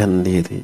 [0.00, 0.60] merendahkan diri.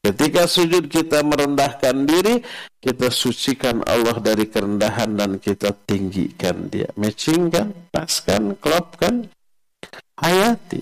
[0.00, 2.40] Ketika sujud kita merendahkan diri,
[2.80, 6.88] kita sucikan Allah dari kerendahan dan kita tinggikan dia.
[6.96, 7.76] Matching kan?
[7.92, 8.56] Pas kan?
[8.56, 9.28] Klop kan?
[10.16, 10.80] Hayati.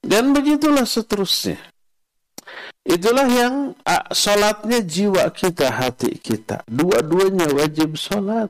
[0.00, 1.60] Dan begitulah seterusnya.
[2.82, 3.76] Itulah yang
[4.10, 6.64] solatnya jiwa kita, hati kita.
[6.66, 8.48] Dua-duanya wajib solat.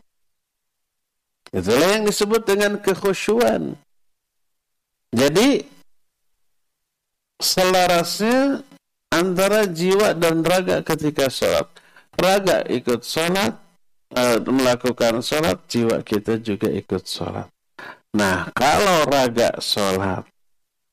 [1.52, 3.76] Itulah yang disebut dengan kekhusyuan.
[5.12, 5.66] Jadi
[7.42, 8.62] selarasnya
[9.12, 11.68] antara jiwa dan raga ketika sholat.
[12.16, 13.60] Raga ikut sholat,
[14.16, 17.48] uh, melakukan sholat, jiwa kita juga ikut sholat.
[18.16, 20.24] Nah, kalau raga sholat,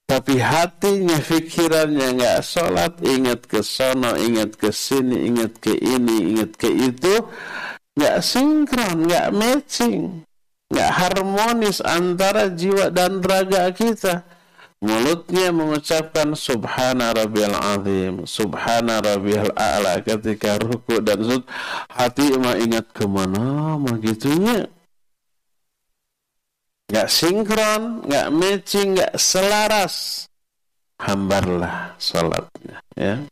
[0.09, 6.58] tapi hatinya, pikirannya nggak sholat, ingat ke sono, ingat ke sini, ingat ke ini, ingat
[6.58, 7.30] ke itu,
[7.94, 10.23] nggak sinkron, nggak matching,
[10.72, 14.38] nggak harmonis antara jiwa dan raga kita
[14.80, 21.44] mulutnya mengucapkan subhana rabbiyal azim subhana rabbiyal a'la ketika ruku dan sujud.
[21.91, 24.72] Hati mah ingat ke mana mah gitunya?
[26.89, 30.25] Nggak sinkron nggak matching nggak selaras.
[31.00, 33.23] Hambarlah salatnya ya.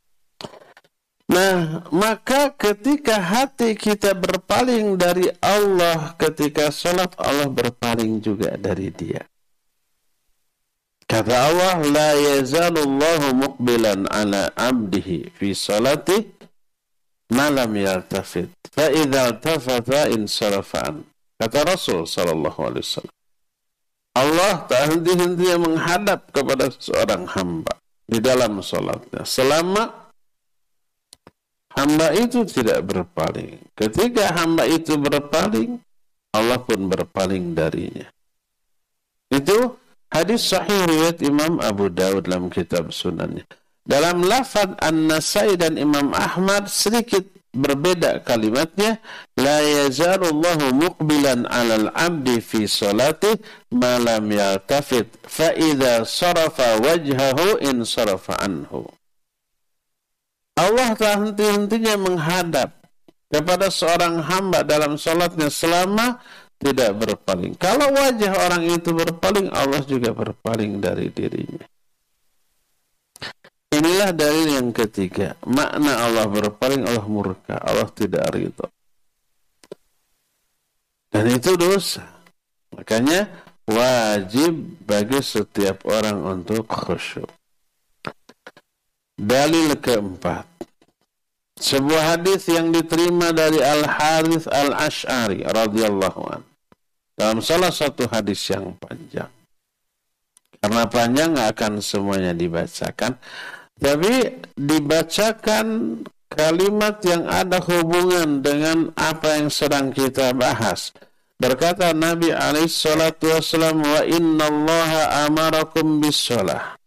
[1.28, 9.28] Nah, maka ketika hati kita berpaling dari Allah ketika sholat, Allah berpaling juga dari dia.
[11.08, 16.20] Kata Allah, La yazalullahu muqbilan ala abdihi fi salati
[17.32, 18.52] malam yaltafit.
[18.68, 21.08] Fa idza altafata insarafan.
[21.40, 23.16] Kata Rasul sallallahu alaihi wasallam.
[24.18, 27.78] Allah tak henti-hentinya menghadap kepada seorang hamba
[28.10, 30.12] di dalam salatnya selama
[31.78, 33.62] hamba itu tidak berpaling.
[33.78, 35.78] Ketika hamba itu berpaling,
[36.34, 38.10] Allah pun berpaling darinya.
[39.30, 43.44] Itu Hadis sahih riwayat Imam Abu Dawud dalam kitab sunannya.
[43.88, 47.24] Dalam lafaz An-Nasai dan Imam Ahmad sedikit
[47.56, 49.00] berbeda kalimatnya
[49.40, 53.34] la yazalullahu muqbilan 'alal 'abdi fi salati
[53.74, 58.86] ma lam yaltafit fa idza sarafa wajhahu in sarafa anhu
[60.58, 62.78] Allah tak henti-hentinya menghadap
[63.34, 66.22] kepada seorang hamba dalam salatnya selama
[66.58, 67.54] tidak berpaling.
[67.62, 71.66] Kalau wajah orang itu berpaling, Allah juga berpaling dari dirinya.
[73.68, 75.38] Inilah dalil yang ketiga.
[75.46, 77.62] Makna Allah berpaling, Allah murka.
[77.62, 78.66] Allah tidak ridho.
[81.14, 82.08] Dan itu dosa.
[82.74, 83.30] Makanya
[83.68, 87.30] wajib bagi setiap orang untuk khusyuk.
[89.18, 90.46] Dalil keempat.
[91.58, 96.47] Sebuah hadis yang diterima dari Al Harith Al Ash'ari radhiyallahu an.
[97.18, 99.34] Dalam salah satu hadis yang panjang.
[100.62, 103.18] Karena panjang nggak akan semuanya dibacakan,
[103.82, 105.66] tapi dibacakan
[106.30, 110.94] kalimat yang ada hubungan dengan apa yang sedang kita bahas.
[111.42, 116.78] Berkata Nabi alaihi salatu wasallam wa inna allaha amarakum bis salah.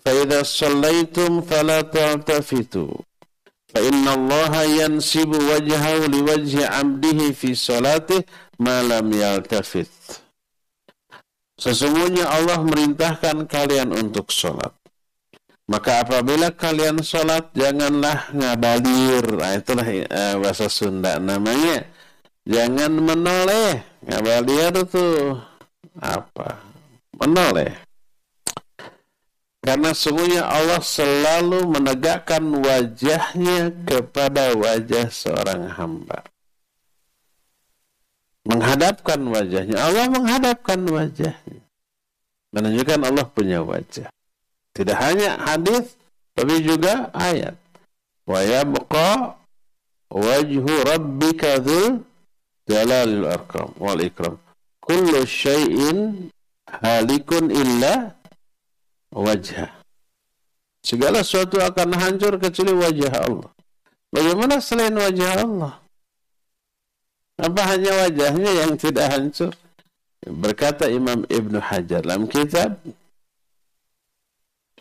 [0.00, 2.96] Fa idza shallaitum fala taltafitu
[3.68, 8.24] fa Allah yansibu wajhahu liwajhi 'abdihi fi salatihi
[8.58, 9.90] ma lam yaltafit
[11.58, 14.70] Sesungguhnya Allah merintahkan kalian untuk sholat.
[15.66, 19.26] Maka apabila kalian sholat, janganlah ngabalir.
[19.26, 21.82] Nah, itulah uh, bahasa Sunda namanya.
[22.46, 23.82] Jangan menoleh.
[24.06, 25.34] Ngabalir itu
[25.98, 26.62] apa?
[27.18, 27.74] Menoleh.
[29.58, 36.22] Karena sungguhnya Allah selalu menegakkan wajahnya kepada wajah seorang hamba.
[38.48, 39.76] Menghadapkan wajahnya.
[39.76, 41.62] Allah menghadapkan wajahnya.
[42.56, 44.08] Menunjukkan Allah punya wajah.
[44.72, 46.00] Tidak hanya hadis,
[46.32, 47.52] tapi juga ayat.
[48.24, 49.36] Wa yabqa
[50.08, 52.00] wajhu rabbika dhul
[52.64, 54.40] jalalil arkam wal ikram.
[54.80, 56.32] Kullu syai'in
[56.64, 58.16] halikun illa
[59.12, 59.68] wajah.
[60.80, 63.52] Segala sesuatu akan hancur kecuali wajah Allah.
[64.08, 65.84] Bagaimana selain wajah Allah?
[67.38, 69.54] Apa hanya wajahnya yang tidak hancur?
[70.26, 72.82] Berkata Imam Ibn Hajar dalam kitab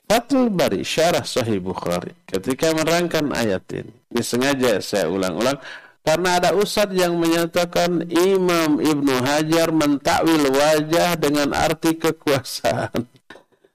[0.08, 2.16] Fathul Bari, syarah Sahih Bukhari.
[2.26, 3.94] Ketika merangkan ayat ini.
[4.10, 5.60] Ini sengaja saya ulang-ulang.
[6.02, 13.04] Karena ada ustadz yang menyatakan Imam Ibn Hajar mentakwil wajah dengan arti kekuasaan.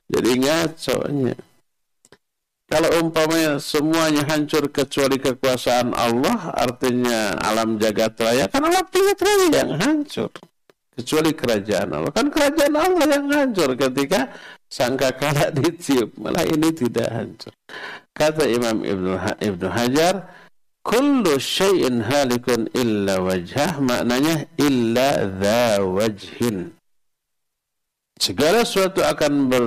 [0.08, 1.37] Jadi ngaconya.
[2.72, 9.46] Kalau umpamanya semuanya hancur kecuali kekuasaan Allah, artinya alam jagat raya, kan alam jagat raya
[9.52, 10.32] yang hancur.
[10.96, 12.12] Kecuali kerajaan Allah.
[12.16, 14.32] Kan kerajaan Allah yang hancur ketika
[14.72, 17.52] sangka kalah ditiup, malah ini tidak hancur.
[18.16, 20.32] Kata Imam Ibnu Ibnu Hajar,
[20.80, 26.72] kullu syai'in halikun illa wajhah, maknanya illa dha wajhin.
[28.22, 29.64] Segala sesuatu akan ber,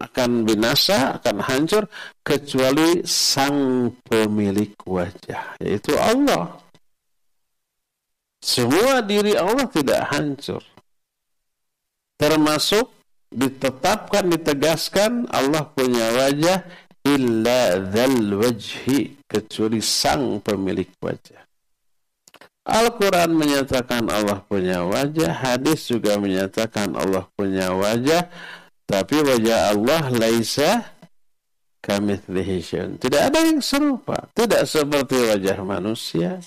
[0.00, 1.84] akan binasa, akan hancur
[2.24, 6.56] kecuali sang pemilik wajah, yaitu Allah.
[8.40, 10.64] Semua diri Allah tidak hancur.
[12.16, 12.88] Termasuk
[13.28, 16.64] ditetapkan, ditegaskan Allah punya wajah
[17.04, 21.47] illa dzal wajhi kecuali sang pemilik wajah.
[22.68, 28.28] Al-Quran menyatakan Allah punya wajah, hadis juga menyatakan Allah punya wajah,
[28.84, 30.84] tapi wajah Allah laisa
[31.80, 36.44] kamitslihi Tidak ada yang serupa, tidak seperti wajah manusia,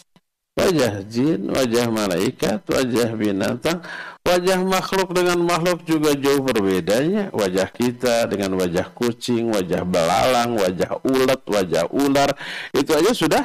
[0.54, 3.82] wajah jin, wajah malaikat, wajah binatang,
[4.22, 7.34] Wajah makhluk dengan makhluk juga jauh berbedanya.
[7.34, 12.30] Wajah kita dengan wajah kucing, wajah belalang, wajah ulat, wajah ular.
[12.70, 13.44] Itu aja sudah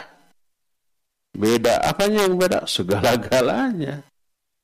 [1.37, 1.85] beda.
[1.85, 2.65] Apanya yang beda?
[2.65, 4.03] Segala-galanya.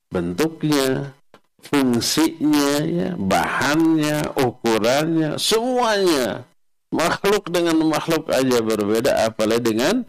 [0.08, 1.12] Bentuknya,
[1.60, 6.44] fungsinya, ya, bahannya, ukurannya, semuanya.
[6.92, 10.04] Makhluk dengan makhluk aja berbeda, apalagi dengan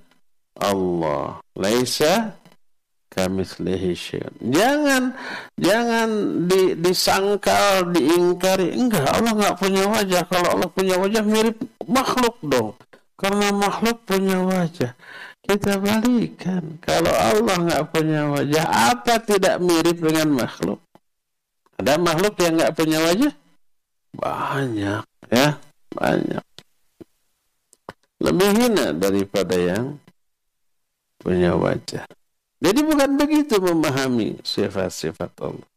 [0.59, 1.39] Allah.
[1.55, 2.35] Laisa
[3.13, 4.33] kamitslihi syai'un.
[4.41, 5.13] Jangan
[5.61, 6.09] jangan
[6.49, 8.73] di, disangkal, diingkari.
[8.73, 10.23] Enggak, Allah enggak punya wajah.
[10.25, 12.73] Kalau Allah punya wajah mirip makhluk dong.
[13.15, 14.91] Karena makhluk punya wajah.
[15.43, 16.79] Kita balikan.
[16.79, 20.79] Kalau Allah enggak punya wajah, apa tidak mirip dengan makhluk?
[21.75, 23.33] Ada makhluk yang enggak punya wajah?
[24.13, 25.47] Banyak, ya,
[25.91, 26.43] banyak.
[28.23, 29.99] Lebih hina daripada yang
[31.19, 32.07] punya wajah.
[32.63, 35.67] Jadi bukan begitu memahami sifat-sifat Allah.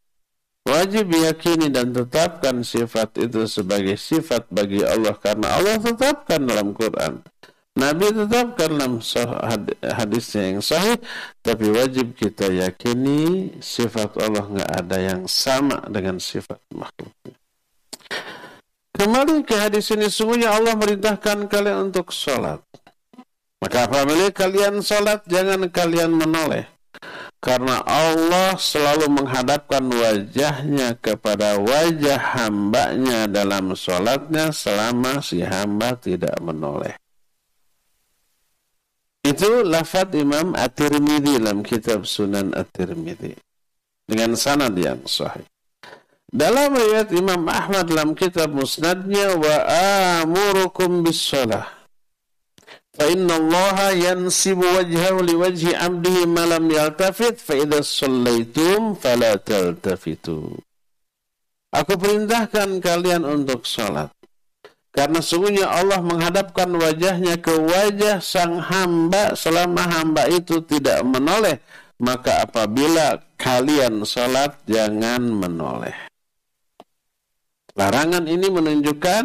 [0.66, 7.22] Wajib yakini dan tetapkan sifat itu sebagai sifat bagi Allah karena Allah tetapkan dalam Quran.
[7.76, 9.04] Nabi tetapkan dalam
[9.84, 10.96] hadisnya yang sahih,
[11.44, 17.36] tapi wajib kita yakini sifat Allah nggak ada yang sama dengan sifat makhluknya.
[18.96, 22.64] Kembali ke hadis ini, sungguhnya Allah merintahkan kalian untuk sholat.
[23.60, 26.64] Maka apabila kalian sholat, jangan kalian menoleh
[27.46, 36.98] karena Allah selalu menghadapkan wajahnya kepada wajah hambanya dalam sholatnya selama si hamba tidak menoleh.
[39.26, 43.34] Itu lafad Imam At-Tirmidhi dalam kitab Sunan At-Tirmidhi.
[44.06, 45.42] Dengan sanad yang sahih.
[46.30, 49.54] Dalam ayat Imam Ahmad dalam kitab musnadnya wa
[50.22, 51.34] amurukum bis.
[52.96, 60.56] Fa inna Allah yansibu wajhahu li wajhi abdihi ma yaltafit fa idza sallaitum fala taltafitu.
[61.76, 64.15] Aku perintahkan kalian untuk salat.
[64.96, 71.60] Karena sungguhnya Allah menghadapkan wajahnya ke wajah sang hamba selama hamba itu tidak menoleh.
[72.00, 75.92] Maka apabila kalian sholat, jangan menoleh.
[77.76, 79.24] Larangan ini menunjukkan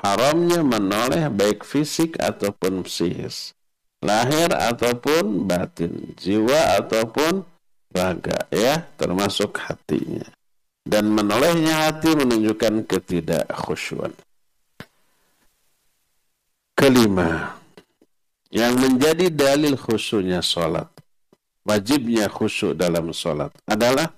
[0.00, 3.52] haramnya menoleh baik fisik ataupun psikis,
[4.00, 7.44] lahir ataupun batin, jiwa ataupun
[7.92, 10.24] raga ya, termasuk hatinya.
[10.88, 14.16] Dan menolehnya hati menunjukkan ketidakkhusyuan.
[16.76, 17.56] Kelima,
[18.52, 20.92] yang menjadi dalil khusyuknya sholat,
[21.64, 24.12] wajibnya khusyuk dalam sholat adalah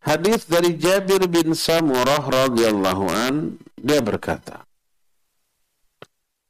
[0.00, 4.64] hadis dari Jabir bin Samurah radhiyallahu an dia berkata,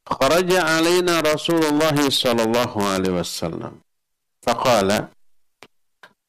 [0.06, 3.82] Kharaja alaina Rasulullah sallallahu alaihi wasallam.
[4.46, 5.10] Faqala,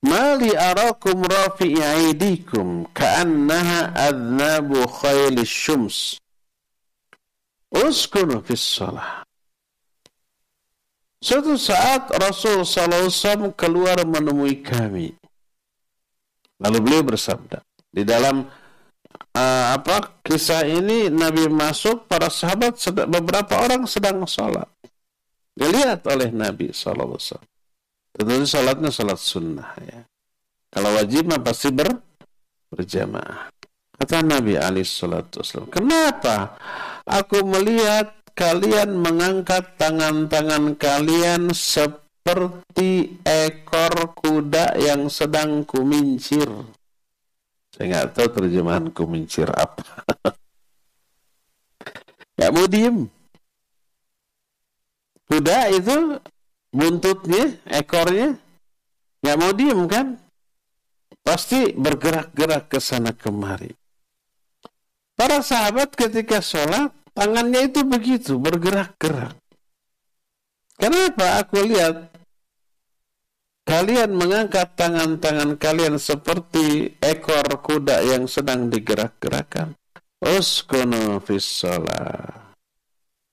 [0.01, 6.17] "Ma li arakum rafi'i aydikum ka'annaha adnabu khayl syams
[7.71, 9.27] Uskunu fissalah.
[11.17, 15.17] Suatu saat Rasul SAW keluar menemui kami.
[16.61, 17.59] Lalu beliau bersabda.
[17.89, 18.45] Di dalam
[19.33, 24.69] uh, apa kisah ini Nabi masuk, para sahabat sedang, beberapa orang sedang sholat.
[25.57, 27.17] Dilihat oleh Nabi SAW.
[28.13, 29.73] Tentu sholatnya sholat sunnah.
[29.81, 30.05] ya.
[30.69, 31.89] Kalau wajib pasti ber,
[32.69, 33.56] berjamaah
[33.97, 36.57] kata Nabi Ali Wasallam kenapa
[37.05, 46.45] aku melihat kalian mengangkat tangan-tangan kalian seperti ekor kuda yang sedang kumincir
[47.77, 49.85] saya nggak tahu terjemahan kumincir apa.
[52.37, 53.05] Gak mau diem.
[55.29, 56.21] Kuda itu
[56.69, 58.37] buntutnya, ekornya,
[59.25, 60.07] nggak mau diem kan?
[61.25, 63.73] Pasti bergerak-gerak ke sana kemari.
[65.17, 69.33] Para sahabat ketika sholat, tangannya itu begitu, bergerak-gerak.
[70.77, 72.13] Kenapa aku lihat
[73.65, 79.73] kalian mengangkat tangan-tangan kalian seperti ekor kuda yang sedang digerak-gerakan?
[80.21, 82.53] Uskunu fis sholat.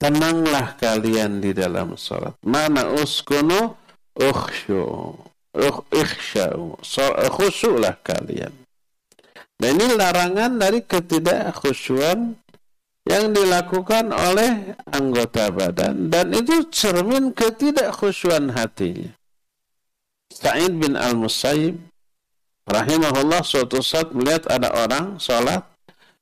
[0.00, 2.32] Tenanglah kalian di dalam sholat.
[2.40, 3.76] Mana uskunu?
[4.16, 5.12] Ukhsyu.
[5.92, 6.80] Ikhsya'u.
[7.28, 8.63] Khusyuklah kalian.
[9.58, 12.34] Dan ini larangan dari ketidakkhusyuan
[13.04, 19.12] yang dilakukan oleh anggota badan dan itu cermin ketidakkhusyuan hatinya.
[20.32, 21.78] Sa'id bin Al-Musayyib
[22.64, 25.62] rahimahullah suatu saat melihat ada orang sholat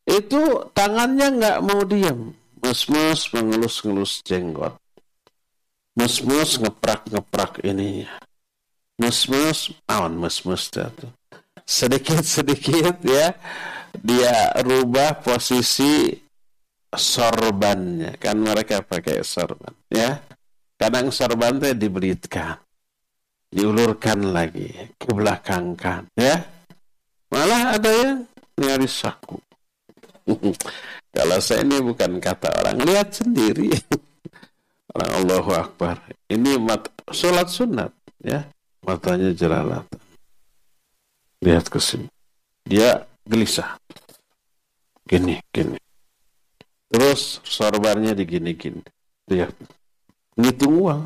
[0.05, 4.79] itu tangannya nggak mau diam mus-mus mengelus-ngelus jenggot.
[5.99, 8.09] Mus-mus ngeprak-ngeprak ininya.
[8.97, 11.07] Mus-mus, awan mus-mus itu.
[11.63, 13.33] Sedikit-sedikit ya,
[13.97, 16.13] dia rubah posisi
[16.93, 18.21] sorbannya.
[18.21, 20.21] Kan mereka pakai sorban, ya.
[20.77, 22.59] Kadang sorban itu dibelitkan.
[23.53, 26.41] Diulurkan lagi, ke belakangkan, ya.
[27.29, 28.25] Malah ada yang
[28.57, 29.37] nyaris saku.
[31.17, 33.69] Kalau saya ini bukan kata orang, lihat sendiri.
[34.97, 36.01] orang Allahu Akbar.
[36.33, 37.93] Ini mat, sholat sunat,
[38.25, 38.49] ya.
[38.83, 40.01] Matanya jelalatan.
[41.43, 42.07] Lihat ke sini.
[42.63, 43.77] Dia gelisah.
[45.03, 45.77] Gini, gini.
[46.87, 48.81] Terus sorbannya digini-gini.
[49.27, 49.53] Lihat.
[50.39, 51.05] Ngitung uang.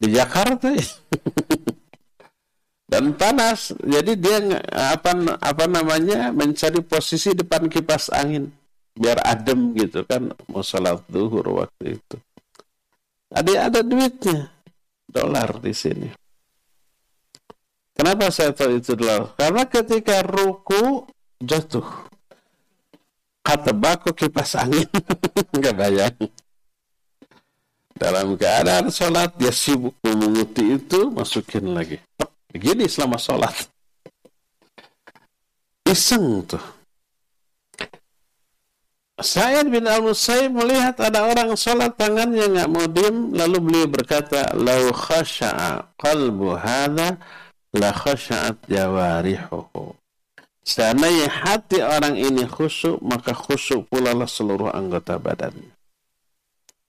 [0.00, 0.82] Di Jakarta ya.
[2.90, 3.74] dan panas.
[3.82, 4.40] Jadi dia
[4.72, 8.48] apa apa namanya mencari posisi depan kipas angin
[8.96, 12.16] biar adem gitu kan mau sholat duhur waktu itu.
[13.28, 14.48] Ada ada duitnya
[15.10, 16.08] dolar di sini.
[17.96, 19.32] Kenapa saya tahu itu dolar?
[19.40, 21.08] Karena ketika ruku
[21.40, 22.06] jatuh
[23.40, 24.84] kata baku kipas angin
[25.56, 26.16] nggak bayang.
[27.96, 31.96] Dalam keadaan sholat dia sibuk memunguti itu masukin lagi.
[32.52, 33.56] Begini selama sholat.
[35.88, 36.60] Iseng tuh.
[39.16, 44.92] Sa'id bin al-Musayyib melihat ada orang sholat tangannya nggak mau diem, lalu beliau berkata, "Lau
[44.92, 47.16] khasha'a qalbu hadha
[47.76, 49.94] la khasha'at jawarihuhu."
[50.66, 55.70] Seandainya hati orang ini khusyuk, maka khusyuk pula lah seluruh anggota badannya.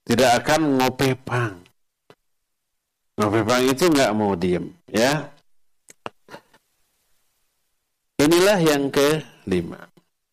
[0.02, 1.62] Tidak akan ngopepang.
[3.14, 5.30] Ngopepang itu nggak mau diem, ya.
[8.18, 9.86] Inilah yang kelima.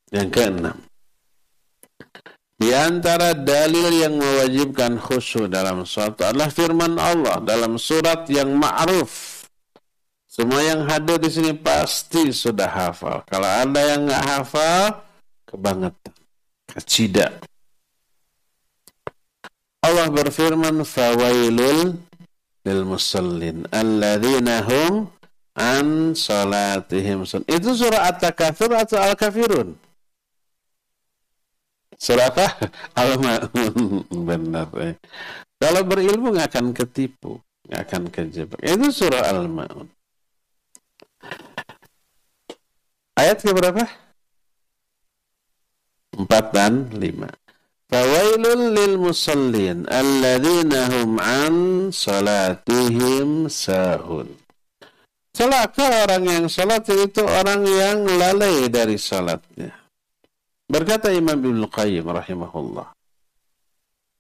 [0.09, 0.77] Yang keenam.
[2.55, 9.34] Di antara dalil yang mewajibkan khusyuk dalam suatu adalah firman Allah dalam surat yang ma'ruf.
[10.35, 13.23] Semua yang hadir di sini pasti sudah hafal.
[13.23, 14.99] Kalau ada yang nggak hafal,
[15.47, 16.11] kebangetan,
[16.75, 17.39] kecida.
[19.79, 21.95] Allah berfirman, "Fawailul
[22.67, 25.07] lil musallin alladzina hum
[25.55, 27.47] an salatihim sun.
[27.47, 29.71] Itu surah At-Takatsur atau Al-Kafirun?
[31.95, 32.47] Surah apa?
[33.07, 34.03] Al-Ma'un.
[34.27, 34.67] Benar.
[34.83, 34.99] Eh.
[35.63, 37.39] Kalau berilmu nggak akan ketipu,
[37.71, 38.59] nggak akan kejebak.
[38.59, 39.87] Itu surah Al-Ma'un.
[43.15, 43.83] Ayat ke berapa?
[46.19, 47.31] Empat dan lima.
[47.87, 51.53] Fawailul lil musallin alladzina hum an
[51.95, 54.27] salatihim sahun.
[55.31, 59.71] Celaka orang yang salat itu orang yang lalai dari salatnya.
[60.67, 62.91] Berkata Imam Ibn Qayyim rahimahullah.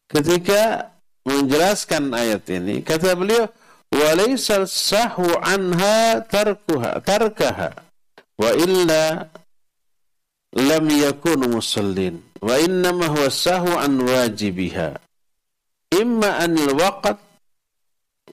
[0.07, 0.93] Ketika
[1.27, 3.49] menjelaskan ayat ini, kata beliau,
[3.91, 7.84] "Walaisal sahu anha tarkuha tarkaha
[8.39, 9.27] وإلا
[10.53, 14.97] لم يكونوا مصلين وإنما هو السهو عن واجبها.
[16.01, 17.17] إما أن الوقت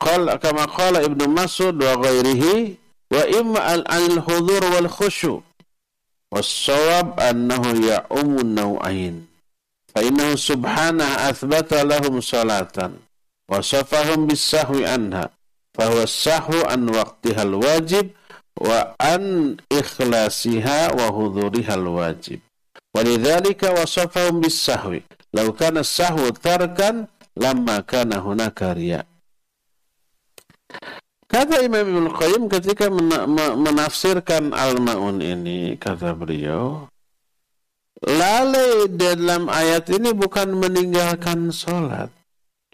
[0.00, 2.74] قال كما قال ابن مسعود وغيره
[3.10, 5.42] وإما عن الحضور والخشوع
[6.32, 9.26] والصواب أنه يعم النوعين.
[9.94, 12.90] فإنه سبحانه أثبت لهم صلاة
[13.48, 15.30] وصفهم بالسهو عنها
[15.74, 18.10] فهو السهو عن وقتها الواجب
[18.60, 22.40] wa an ikhlasiha wa hudurihal wajib.
[22.92, 25.02] Walidhalika wasafahum bisahwi.
[25.32, 29.08] Lau kana sahwu tarkan lama kana hunaka riya.
[31.24, 32.92] Kata Imam Ibn Qayyim ketika
[33.56, 36.92] menafsirkan Al-Ma'un ini, kata beliau,
[38.04, 42.12] lalai dalam ayat ini bukan meninggalkan sholat.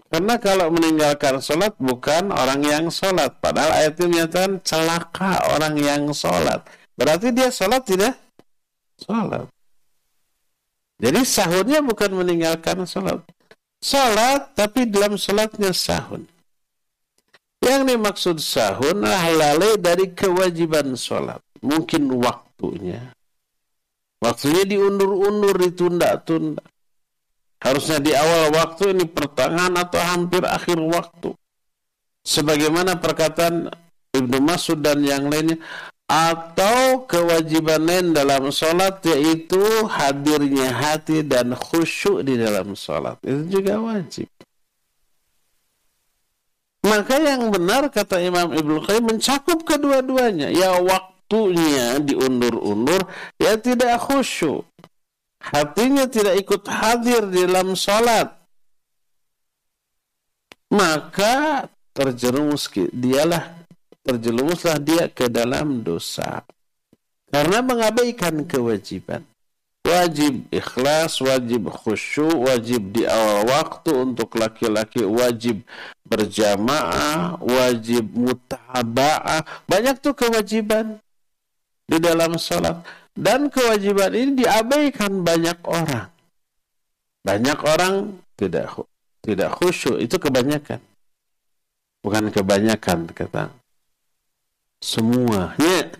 [0.09, 3.37] Karena kalau meninggalkan sholat bukan orang yang sholat.
[3.37, 6.65] Padahal ayat ini menyatakan celaka orang yang sholat.
[6.97, 8.17] Berarti dia sholat tidak?
[8.97, 9.45] Sholat.
[10.99, 13.21] Jadi sahurnya bukan meninggalkan sholat.
[13.79, 16.25] Sholat, tapi dalam sholatnya sahun.
[17.61, 21.39] Yang dimaksud sahun lalai dari kewajiban sholat.
[21.61, 23.13] Mungkin waktunya.
[24.19, 26.65] Waktunya diundur-undur, ditunda-tunda.
[27.59, 31.35] Harusnya di awal waktu ini pertengahan atau hampir akhir waktu.
[32.23, 33.67] Sebagaimana perkataan
[34.15, 35.59] Ibnu Mas'ud dan yang lainnya,
[36.09, 43.21] atau kewajiban lain dalam sholat yaitu hadirnya hati dan khusyuk di dalam sholat.
[43.21, 44.25] Itu juga wajib.
[46.81, 50.49] Maka yang benar kata Imam Ibnu Qayyim mencakup kedua-duanya.
[50.49, 53.05] Ya waktunya diundur-undur
[53.37, 54.65] ya tidak khusyuk
[55.39, 58.39] hatinya tidak ikut hadir di dalam sholat
[60.69, 61.65] maka
[61.97, 63.59] terjerumus dialah
[64.05, 66.41] terjerumuslah dia ke dalam dosa.
[67.29, 69.21] Karena mengabaikan kewajiban.
[69.85, 75.61] Wajib ikhlas, wajib khusyuk, wajib di awal waktu untuk laki-laki, wajib
[76.05, 79.45] berjamaah, wajib mutaba'ah.
[79.65, 81.01] Banyak tuh kewajiban
[81.89, 82.85] di dalam sholat.
[83.17, 86.07] Dan kewajiban ini diabaikan banyak orang.
[87.25, 88.71] Banyak orang tidak
[89.25, 90.79] tidak khusyuk, itu kebanyakan.
[91.99, 93.59] Bukan kebanyakan, kata
[94.79, 95.91] semuanya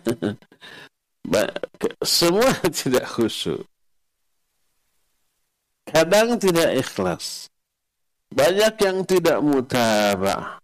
[2.03, 2.47] semua
[2.79, 3.67] tidak khusyuk
[5.83, 7.51] kadang tidak ikhlas
[8.31, 10.63] banyak yang tidak mutabah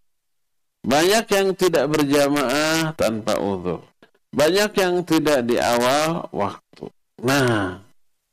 [0.80, 3.84] banyak yang tidak berjamaah tanpa uzur
[4.32, 6.86] banyak yang tidak di awal waktu.
[7.22, 7.80] Nah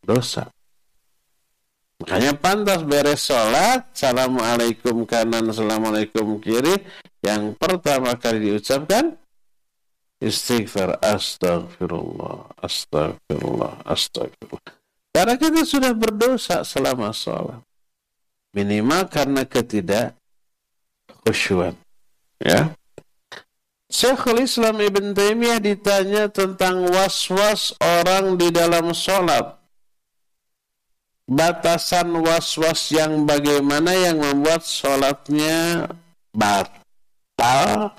[0.03, 0.49] dosa.
[2.03, 3.87] Makanya pantas beres sholat.
[3.95, 6.83] Assalamualaikum kanan assalamualaikum kiri.
[7.23, 9.15] Yang pertama kali diucapkan
[10.23, 17.59] istighfar astagfirullah astagfirullah astagfirullah karena kita sudah berdosa selama sholat.
[18.53, 20.13] Minimal karena ketidak
[21.25, 21.73] khusyuan
[22.37, 22.73] ya
[23.93, 29.61] Syekhul Islam Ibn Taimiyah ditanya tentang was-was orang di dalam sholat.
[31.29, 35.85] Batasan was-was yang bagaimana yang membuat sholatnya
[36.33, 37.93] batal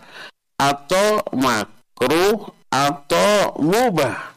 [0.58, 4.34] atau mak makruh atau mubah.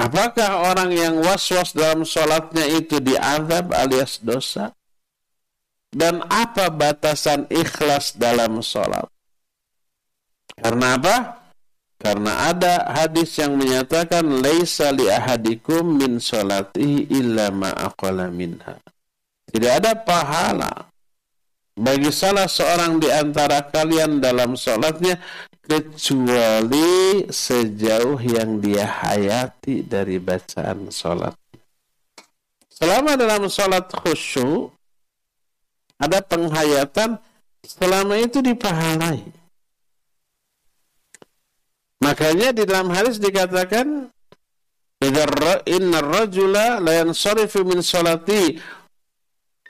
[0.00, 4.72] Apakah orang yang was-was dalam sholatnya itu diazab alias dosa?
[5.92, 9.04] Dan apa batasan ikhlas dalam sholat?
[10.58, 11.16] Karena apa?
[12.02, 17.70] Karena ada hadis yang menyatakan laisa li ahadikum min sholatihi illa ma
[18.26, 18.74] minha.
[19.46, 20.90] Tidak ada pahala
[21.78, 25.16] bagi salah seorang di antara kalian dalam sholatnya
[25.62, 31.32] kecuali sejauh yang dia hayati dari bacaan sholat.
[32.66, 34.74] Selama dalam sholat khusyuk,
[36.02, 37.14] ada penghayatan,
[37.62, 39.22] selama itu dipahalai.
[42.02, 44.10] Makanya di dalam hadis dikatakan,
[45.02, 48.54] Inna rajula la yansarifu min salati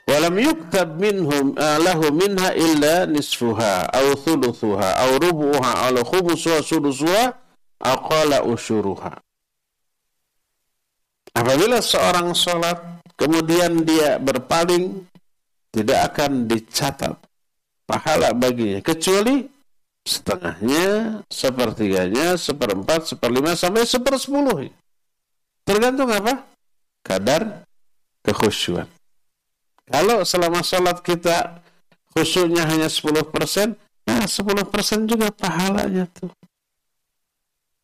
[0.04, 7.32] walam yuktab minhum uh, lahu minha illa nisfuha aw thuluthuha aw rubuha aw khumusuha sudusuha
[7.80, 9.16] aqala usyuruha
[11.32, 15.06] apabila seorang sholat kemudian dia berpaling
[15.72, 17.16] tidak akan dicatat
[17.88, 19.48] pahala baginya kecuali
[20.02, 24.70] setengahnya, sepertiganya, seperempat, seperlima sampai sepersepuluh.
[25.62, 26.46] Tergantung apa?
[27.06, 27.66] Kadar
[28.26, 28.90] kekhusyuan.
[29.86, 31.62] Kalau selama sholat kita
[32.14, 36.30] khusyuknya hanya 10%, nah 10% juga pahalanya tuh.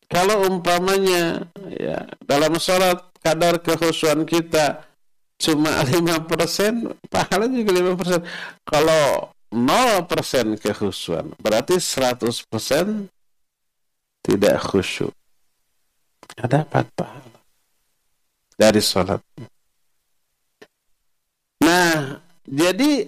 [0.09, 4.89] Kalau umpamanya ya dalam sholat kadar kekhusyuan kita
[5.37, 8.25] cuma 5%, pahala juga 5%.
[8.65, 13.09] Kalau 0% kekhusyuan, berarti 100%
[14.21, 15.13] tidak khusyuk.
[16.37, 17.39] Ada apa pahala
[18.59, 19.23] dari sholat.
[21.63, 23.07] Nah, jadi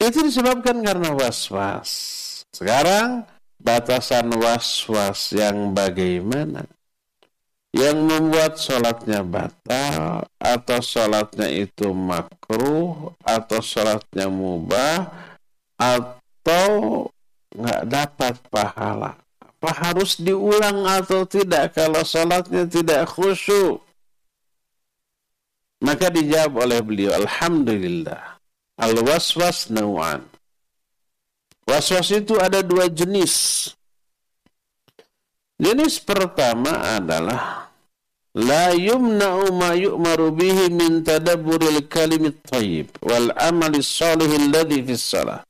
[0.00, 1.90] itu disebabkan karena was-was.
[2.52, 3.26] Sekarang
[3.58, 6.64] batasan was-was yang bagaimana?
[7.70, 15.29] Yang membuat sholatnya batal atau sholatnya itu makruh atau sholatnya mubah
[15.80, 17.08] atau
[17.56, 19.16] nggak dapat pahala.
[19.40, 23.80] Apa harus diulang atau tidak kalau sholatnya tidak khusyuk?
[25.80, 28.36] Maka dijawab oleh beliau, Alhamdulillah.
[28.76, 30.24] Al-waswas naw'an.
[31.64, 33.68] Waswas itu ada dua jenis.
[35.60, 37.68] Jenis pertama adalah
[38.32, 45.44] la yumna'u ma yu'maru bihi min tadabburil kalimit thayyib wal amali salih alladhi fi salah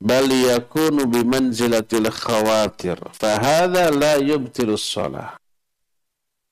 [0.00, 5.40] bal yakunu bi manzilatil khawatir fahadha la yubtilu salah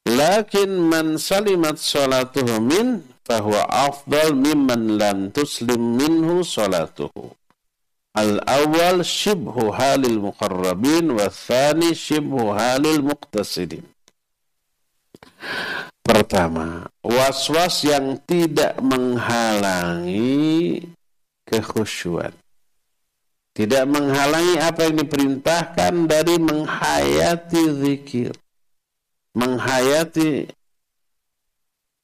[0.09, 7.33] lakin man salimat salatuhu min fahuwa afdal mimman lam tuslim minhu salatuhu
[8.15, 8.23] wa
[11.29, 13.03] thani shibhu halil
[16.05, 20.85] Pertama, was-was yang tidak menghalangi
[21.49, 22.44] kekhusyuan.
[23.55, 28.35] Tidak menghalangi apa yang diperintahkan dari menghayati zikir.
[29.39, 30.51] Menghayati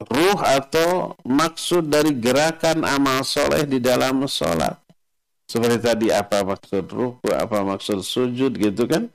[0.06, 4.78] ruh atau maksud dari gerakan amal soleh di dalam sholat.
[5.50, 9.10] Seperti tadi apa maksud ruh, apa maksud sujud gitu kan.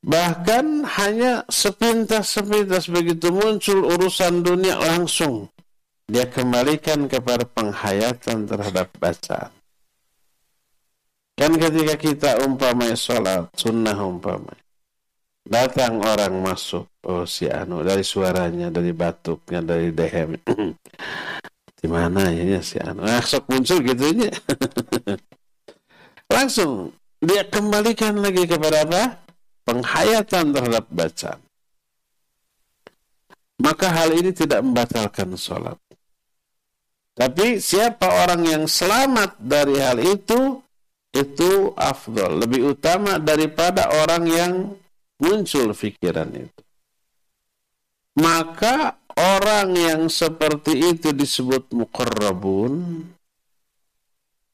[0.00, 5.50] Bahkan hanya sepintas-sepintas begitu muncul urusan dunia langsung.
[6.06, 9.59] Dia kembalikan kepada penghayatan terhadap bacaan.
[11.40, 14.60] Kan ketika kita umpamai sholat, sunnah umpamai.
[15.48, 20.36] Datang orang masuk, oh si Anu, dari suaranya, dari batuknya, dari dehem.
[21.80, 23.08] Di mana ya si Anu?
[23.08, 24.28] Nah, sok muncul gitu ini.
[26.36, 26.92] Langsung
[27.24, 29.02] dia kembalikan lagi kepada apa?
[29.64, 31.40] penghayatan terhadap bacaan.
[33.60, 35.78] Maka hal ini tidak membatalkan sholat.
[37.14, 40.58] Tapi siapa orang yang selamat dari hal itu,
[41.10, 44.52] itu afdol, lebih utama daripada orang yang
[45.18, 46.62] muncul pikiran itu.
[48.18, 53.06] Maka orang yang seperti itu disebut muqarrabun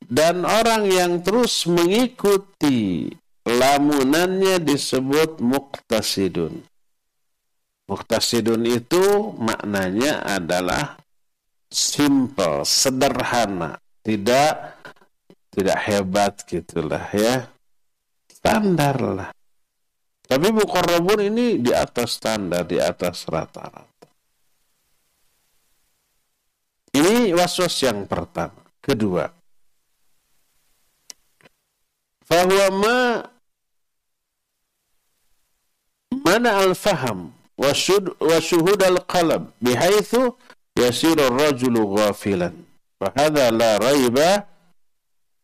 [0.07, 3.11] dan orang yang terus mengikuti
[3.47, 6.63] lamunannya disebut muktasidun.
[7.87, 10.99] Muktasidun itu maknanya adalah
[11.71, 14.76] simple, sederhana, tidak
[15.57, 17.49] tidak hebat gitulah ya.
[18.29, 19.31] Standar lah.
[20.29, 24.11] Tapi mukorrabun ini di atas standar, di atas rata-rata.
[26.93, 28.61] Ini waswas yang pertama.
[28.85, 29.27] Kedua,
[32.27, 32.99] fahuwa ma
[36.23, 40.35] mana al-faham al-qalb bihaitsu
[40.79, 42.55] yasiru ar-rajulu ghafilan
[42.99, 44.47] fa hadha la raiba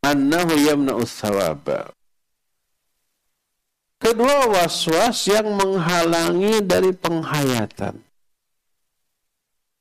[0.03, 1.95] annahu yamna'u thawab
[4.03, 8.03] Kedua waswas yang menghalangi dari penghayatan.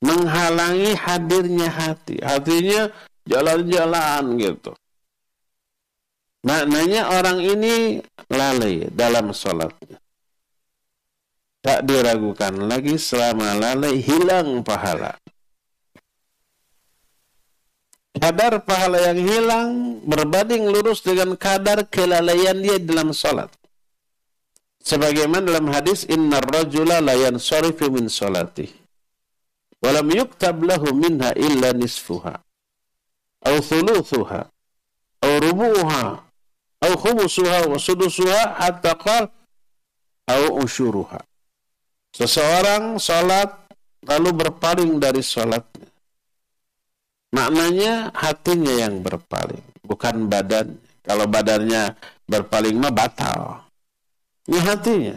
[0.06, 2.22] Menghalangi hadirnya hati.
[2.22, 2.94] Hatinya
[3.26, 4.78] jalan-jalan gitu.
[6.46, 7.98] Maknanya orang ini
[8.30, 9.98] lalai dalam sholatnya.
[11.66, 15.18] Tak diragukan lagi selama lalai hilang pahala.
[18.22, 19.70] Kadar pahala yang hilang
[20.06, 23.50] berbanding lurus dengan kadar kelalaian dia dalam sholat.
[24.82, 28.70] Sebagaimana dalam hadis, Inna rajula layan sorifu min sholati.
[29.82, 32.38] Walam yuktab lahu minha illa nisfuha.
[33.42, 34.46] Au thuluthuha.
[35.26, 36.22] Au rubuha.
[36.82, 39.34] Au khumusuha wa sudusuha hatta qal.
[40.30, 41.26] Au usyuruha.
[42.14, 43.50] Seseorang sholat
[44.06, 45.71] lalu berpaling dari sholatnya.
[47.32, 50.76] Maknanya hatinya yang berpaling, bukan badan.
[51.02, 51.98] Kalau badannya
[52.30, 53.65] berpaling mah batal.
[54.46, 55.15] Ini hatinya.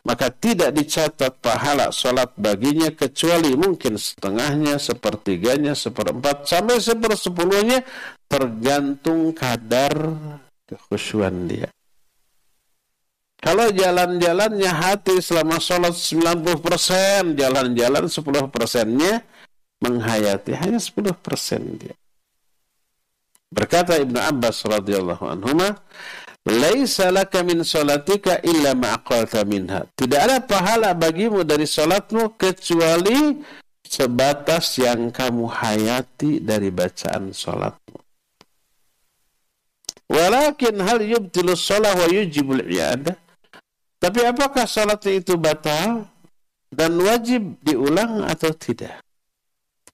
[0.00, 7.84] Maka tidak dicatat pahala sholat baginya kecuali mungkin setengahnya, sepertiganya, seperempat, sampai sepersepuluhnya
[8.24, 9.92] tergantung kadar
[10.64, 11.68] kekhusyuan dia.
[13.40, 19.24] Kalau jalan-jalannya hati selama sholat 90%, jalan-jalan 10 persennya
[19.80, 21.96] menghayati hanya 10 persen dia.
[23.50, 25.50] Berkata Ibnu Abbas radhiyallahu anhu,
[26.46, 28.94] "Laisa laka min salatika illa ma
[29.42, 33.42] minha." Tidak ada pahala bagimu dari salatmu kecuali
[33.82, 37.98] sebatas yang kamu hayati dari bacaan salatmu.
[40.06, 43.18] Walakin hal yubtilu shalah wa yujibul iyadah?
[43.98, 46.06] Tapi apakah salat itu batal
[46.70, 49.02] dan wajib diulang atau tidak?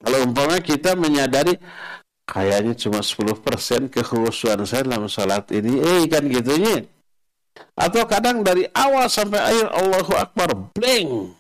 [0.01, 1.57] Kalau umpamanya kita menyadari
[2.27, 6.85] kayaknya cuma 10% kekhusyuan saya dalam salat ini, eh kan gitunya.
[7.73, 11.39] Atau kadang dari awal sampai akhir Allahu Akbar, blank.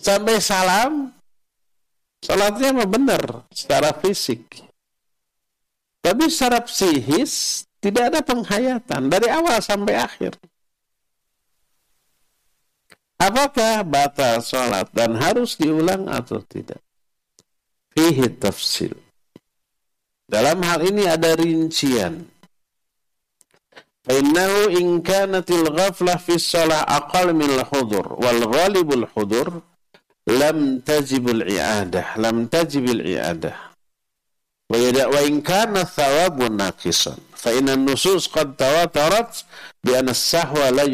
[0.00, 1.12] Sampai salam,
[2.24, 4.64] salatnya mah benar secara fisik.
[6.00, 10.32] Tapi secara psikis tidak ada penghayatan dari awal sampai akhir.
[13.20, 16.80] Apakah batal sholat dan harus diulang atau tidak?
[17.92, 18.96] Fihi tafsil.
[20.24, 22.24] Dalam hal ini ada rincian.
[24.08, 29.60] Innahu in kanatil ghaflah fi shalah aqal min al-hudur wal ghalibul hudur
[30.24, 33.70] lam tajibul i'adah lam tajibil i'adah
[34.70, 39.44] wa in kana thawabun naqisan fa inna nusus qad tawatarat
[39.84, 40.86] bi anna as-sahwa la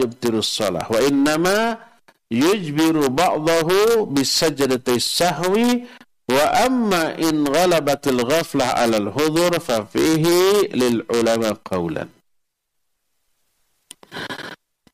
[2.31, 5.87] yujbiru ba'dahu bisajdati sahwi
[6.27, 12.11] wa amma in ghalabatil ghaflah 'ala al-hudhur fa fihi lil ulama qawlan.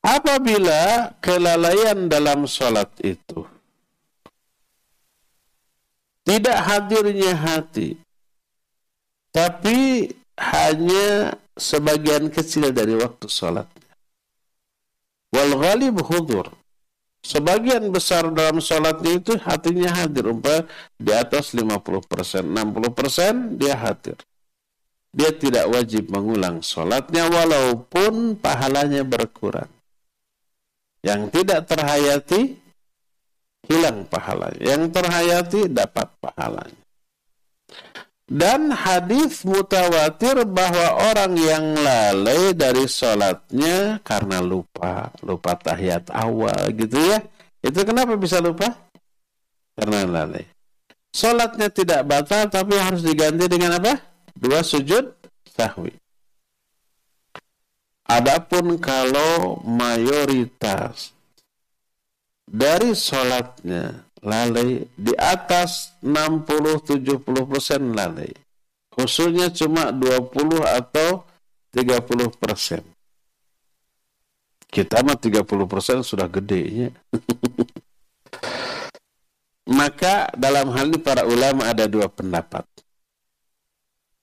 [0.02, 3.46] Apabila kelalaian dalam salat itu
[6.26, 7.98] tidak hadirnya hati
[9.30, 13.90] tapi hanya sebagian kecil dari waktu salatnya
[15.34, 16.46] wal ghalib hudur
[17.22, 20.26] Sebagian besar dalam sholatnya itu hatinya hadir.
[20.26, 20.66] Umpah
[20.98, 22.50] di atas 50%.
[22.50, 24.18] 60% dia hadir.
[25.14, 29.70] Dia tidak wajib mengulang sholatnya walaupun pahalanya berkurang.
[31.02, 32.58] Yang tidak terhayati,
[33.70, 34.58] hilang pahalanya.
[34.58, 36.81] Yang terhayati, dapat pahalanya.
[38.32, 46.96] Dan hadis mutawatir bahwa orang yang lalai dari sholatnya karena lupa, lupa tahiyat awal gitu
[46.96, 47.20] ya.
[47.60, 48.72] Itu kenapa bisa lupa?
[49.76, 50.48] Karena lalai.
[51.12, 54.00] Sholatnya tidak batal tapi harus diganti dengan apa?
[54.32, 55.12] Dua sujud
[55.52, 55.92] sahwi.
[58.08, 61.12] Adapun kalau mayoritas
[62.48, 68.30] dari sholatnya lalai di atas 60-70 persen lalai.
[68.92, 71.26] Khususnya cuma 20 atau
[71.74, 72.82] 30 persen.
[74.72, 76.88] Kita mah 30 persen sudah gede ya.
[79.78, 82.66] Maka dalam hal ini para ulama ada dua pendapat.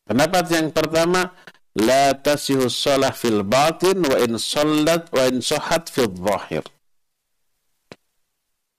[0.04, 1.32] Pendapat yang pertama,
[1.78, 6.66] la tasihu shalah fil batin wa in sallat wa in sohat fil zahir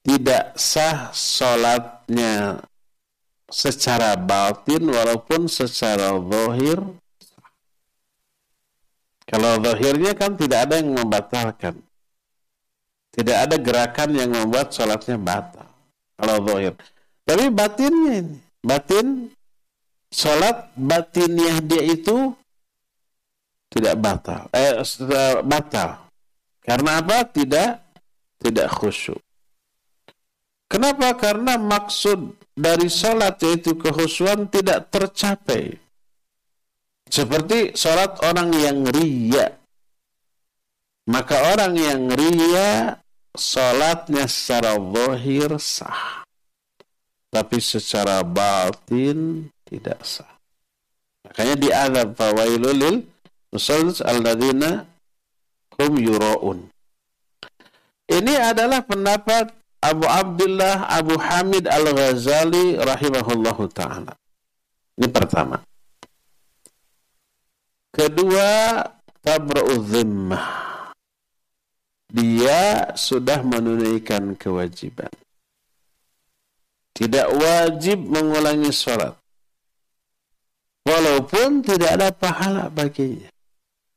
[0.01, 2.65] tidak sah sholatnya
[3.53, 6.81] secara batin walaupun secara zahir.
[9.29, 11.79] Kalau zahirnya kan tidak ada yang membatalkan.
[13.11, 15.69] Tidak ada gerakan yang membuat sholatnya batal.
[16.17, 16.75] Kalau zahir.
[17.27, 19.31] Tapi batinnya ini batin
[20.11, 22.35] sholat batinnya dia itu
[23.71, 24.51] tidak batal.
[24.51, 24.83] Eh
[25.47, 26.11] batal.
[26.65, 27.23] Karena apa?
[27.29, 27.71] Tidak
[28.41, 29.21] tidak khusyuk
[30.71, 31.19] Kenapa?
[31.19, 35.75] Karena maksud dari sholat yaitu kehusuan tidak tercapai.
[37.11, 39.51] Seperti sholat orang yang ria.
[41.11, 43.03] Maka orang yang ria
[43.35, 46.23] sholatnya secara zahir sah.
[47.35, 50.39] Tapi secara batin tidak sah.
[51.27, 52.97] Makanya diadab fawailul lil
[53.51, 54.87] musallin alladzina
[55.83, 56.71] hum yura'un.
[58.07, 64.13] Ini adalah pendapat Abu Abdullah Abu Hamid Al-Ghazali rahimahullahu taala.
[65.01, 65.57] Ini pertama.
[67.89, 68.85] Kedua,
[69.25, 69.81] tabra'u.
[72.11, 75.09] Dia sudah menunaikan kewajiban.
[76.93, 79.17] Tidak wajib mengulangi sholat.
[80.85, 83.33] Walaupun tidak ada pahala baginya.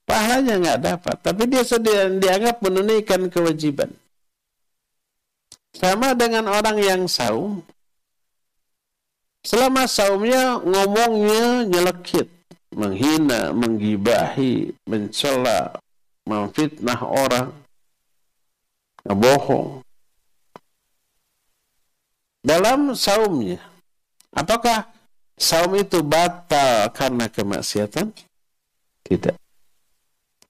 [0.07, 1.15] Pahalanya nggak dapat.
[1.19, 3.91] Tapi dia sudah dianggap menunaikan kewajiban.
[5.73, 7.65] Sama dengan orang yang saum.
[9.43, 12.31] Selama saumnya ngomongnya nyelekit,
[12.71, 15.75] menghina, menggibahi, mencela,
[16.23, 17.51] memfitnah orang,
[19.03, 19.83] ngebohong.
[22.43, 23.59] Dalam saumnya,
[24.31, 24.87] apakah
[25.35, 28.15] saum itu batal karena kemaksiatan?
[29.03, 29.42] Tidak.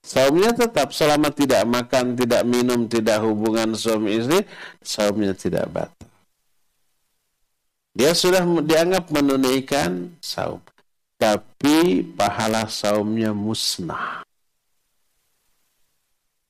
[0.04, 4.44] Saumnya tetap selama tidak makan, tidak minum, tidak hubungan suami istri,
[4.84, 6.04] saumnya tidak batal.
[7.96, 10.60] Dia sudah dianggap menunaikan saum.
[11.16, 14.28] Tapi pahala saumnya musnah.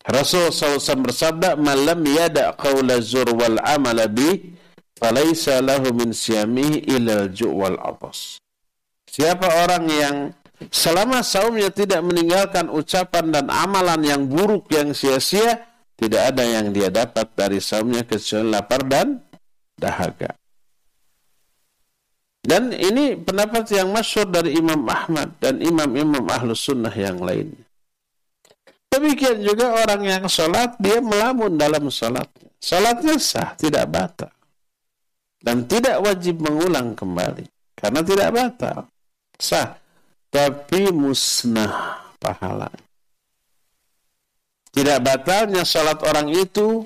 [0.03, 4.51] Rasul SAW bersabda, Malam yada qawla zur wal amala bi,
[4.99, 8.43] falaysa lahu min siyamihi ilal ju' wal atas.
[9.07, 10.17] Siapa orang yang
[10.71, 15.67] Selama saumnya tidak meninggalkan ucapan dan amalan yang buruk yang sia-sia,
[15.99, 19.19] tidak ada yang dia dapat dari saumnya kecuali lapar dan
[19.75, 20.31] dahaga.
[22.45, 27.65] Dan ini pendapat yang masyur dari Imam Ahmad dan imam-imam ahlus sunnah yang lainnya.
[28.93, 32.53] Demikian juga orang yang sholat, dia melamun dalam sholatnya.
[32.63, 34.31] Salatnya sah, tidak batal.
[35.43, 37.45] Dan tidak wajib mengulang kembali.
[37.75, 38.79] Karena tidak batal.
[39.37, 39.84] Sah.
[40.35, 42.67] Tapi musnah pahala.
[44.75, 46.83] Tidak batalnya salat orang itu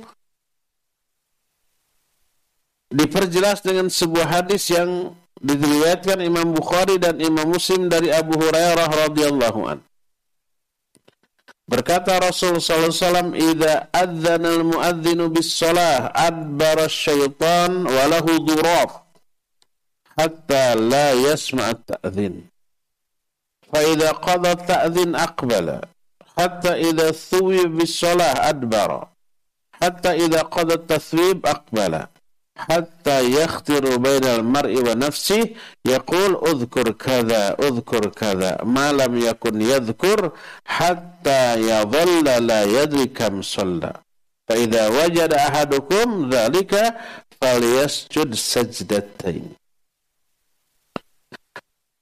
[2.92, 9.60] diperjelas dengan sebuah hadis yang diriwayatkan Imam Bukhari dan Imam Muslim dari Abu Hurairah radhiyallahu
[9.64, 9.80] an.
[11.64, 18.44] Berkata Rasul sallallahu alaihi wasallam, "Idza adzana al-muadzinu bis-shalah adbara asy-syaitan wa lahu
[20.20, 22.57] hatta la yasma' at-ta'dhin."
[23.72, 25.80] فإذا قضى التأذن أقبل
[26.38, 28.90] حتى إذا سوي بالصلاة أدبر
[29.72, 31.92] حتى إذا قضى التثويب أقبل
[32.58, 35.48] حتى يختر بين المرء ونفسه
[35.84, 40.32] يقول اذكر كذا اذكر كذا ما لم يكن يذكر
[40.64, 43.92] حتى يظل لا يدري كم صلى.
[44.48, 46.94] فإذا وجد أحدكم ذلك
[47.40, 49.44] فليسجد سجدتين.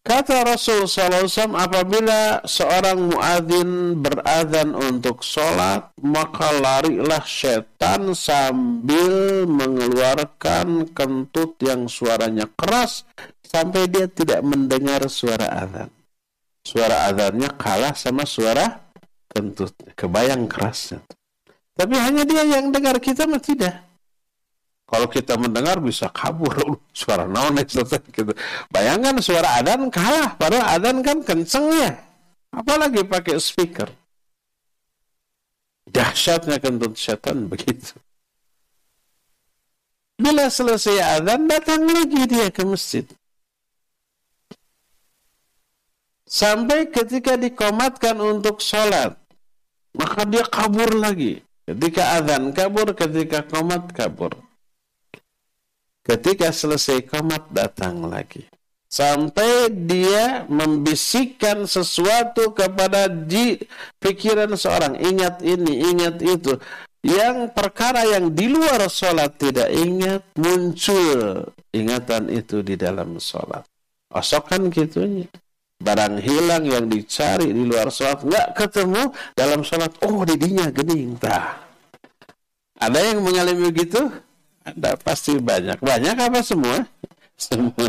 [0.07, 11.59] Kata Rasul SAW, apabila seorang muadzin beradhan untuk sholat, maka larilah setan sambil mengeluarkan kentut
[11.59, 13.03] yang suaranya keras
[13.42, 15.90] sampai dia tidak mendengar suara adhan.
[16.62, 18.87] Suara adhannya kalah sama suara
[19.27, 19.75] kentut.
[19.99, 21.03] Kebayang kerasnya.
[21.75, 23.86] Tapi hanya dia yang dengar, kita mah tidak.
[24.87, 26.55] Kalau kita mendengar bisa kabur
[26.94, 28.31] suara naon gitu.
[28.70, 31.90] Bayangkan suara adan kalah, padahal adan kan kenceng ya.
[32.55, 33.90] Apalagi pakai speaker.
[35.90, 37.99] Dahsyatnya kentut setan begitu.
[40.16, 43.05] Bila selesai adan, datang lagi dia ke masjid.
[46.27, 49.14] Sampai ketika dikomatkan untuk sholat,
[49.94, 51.44] maka dia kabur lagi.
[51.66, 54.46] Ketika adhan kabur, ketika komat kabur.
[56.07, 58.47] Ketika selesai komat datang lagi.
[58.87, 63.59] Sampai dia membisikkan sesuatu kepada di
[63.99, 64.95] pikiran seorang.
[65.03, 66.55] Ingat ini, ingat itu.
[67.03, 73.66] Yang perkara yang di luar sholat tidak ingat, muncul ingatan itu di dalam sholat.
[74.14, 75.27] Osokan gitunya.
[75.77, 79.03] Barang hilang yang dicari di luar sholat, nggak ketemu
[79.35, 79.92] dalam sholat.
[80.07, 81.19] Oh, didinya gening.
[81.19, 81.59] Tah.
[82.79, 84.09] Ada yang mengalami begitu?
[84.67, 85.79] Ada pasti banyak.
[85.79, 86.83] Banyak apa semua?
[87.39, 87.87] Semua.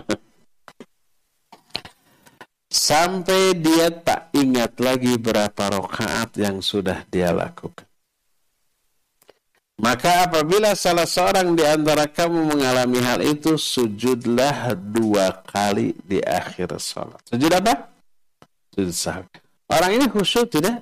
[2.70, 7.88] Sampai dia tak ingat lagi berapa rakaat yang sudah dia lakukan.
[9.78, 16.78] Maka apabila salah seorang di antara kamu mengalami hal itu, sujudlah dua kali di akhir
[16.82, 17.22] sholat.
[17.30, 17.86] Sujud apa?
[18.74, 19.38] Sujud sahwi.
[19.70, 20.82] Orang ini khusyuk tidak?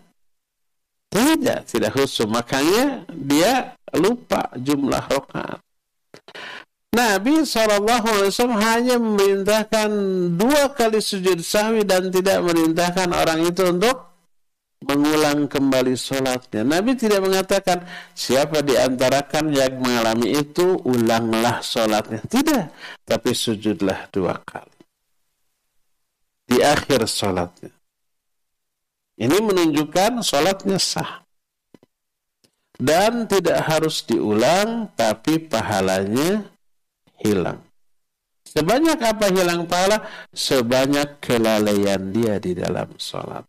[1.11, 2.31] Tidak, tidak khusyuk.
[2.31, 5.59] Makanya dia lupa jumlah rakaat.
[6.95, 9.89] Nabi SAW hanya memerintahkan
[10.39, 14.15] dua kali sujud sahwi dan tidak memerintahkan orang itu untuk
[14.85, 16.63] mengulang kembali sholatnya.
[16.63, 17.83] Nabi tidak mengatakan
[18.15, 22.23] siapa di antarakan yang mengalami itu ulanglah sholatnya.
[22.23, 22.63] Tidak,
[23.03, 24.79] tapi sujudlah dua kali.
[26.47, 27.75] Di akhir sholatnya.
[29.19, 31.24] Ini menunjukkan sholatnya sah.
[32.75, 36.43] Dan tidak harus diulang, tapi pahalanya
[37.23, 37.63] hilang.
[38.43, 40.03] Sebanyak apa hilang pahala?
[40.31, 43.43] Sebanyak kelalaian dia di dalam sholat.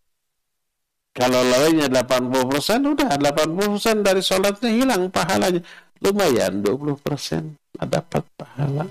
[1.16, 5.62] Kalau lalainya 80%, udah 80% dari sholatnya hilang pahalanya.
[6.04, 8.84] Lumayan 20% dapat pahala.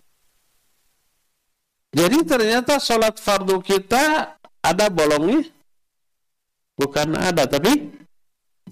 [1.96, 5.48] Jadi ternyata sholat fardu kita ada bolongnya?
[6.76, 8.04] Bukan ada, tapi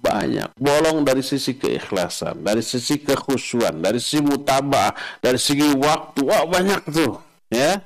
[0.04, 0.52] banyak.
[0.60, 4.92] Bolong dari sisi keikhlasan dari sisi kekhusyuan dari sisi mutabah
[5.24, 6.28] dari segi waktu.
[6.28, 7.80] Wah banyak tuh ya.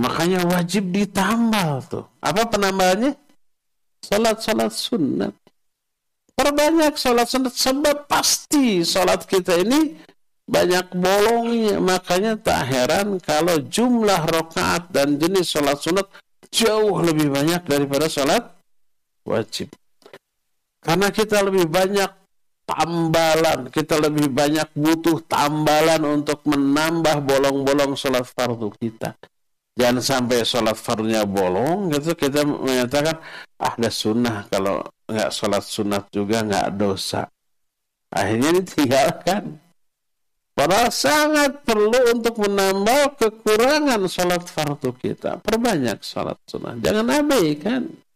[0.00, 2.08] Makanya wajib ditambal tuh.
[2.24, 3.12] Apa penambahannya
[4.00, 5.34] salat salat sunat
[6.32, 10.00] perbanyak salat sunat sebab pasti salat kita ini
[10.48, 11.76] banyak bolongnya.
[11.76, 16.08] Makanya tak heran kalau jumlah rokaat dan jenis salat sunat
[16.48, 18.48] jauh lebih banyak daripada salat
[19.28, 19.68] wajib
[20.88, 22.08] karena kita lebih banyak
[22.64, 29.12] tambalan, kita lebih banyak butuh tambalan untuk menambah bolong-bolong sholat fardu kita.
[29.76, 33.20] Jangan sampai sholat fardunya bolong, gitu kita menyatakan
[33.60, 37.28] ah ada sunnah kalau nggak sholat sunat juga nggak dosa.
[38.08, 39.60] Akhirnya ditinggalkan.
[40.56, 45.36] Padahal sangat perlu untuk menambah kekurangan sholat fardu kita.
[45.44, 46.80] Perbanyak sholat sunnah.
[46.80, 48.07] Jangan abaikan.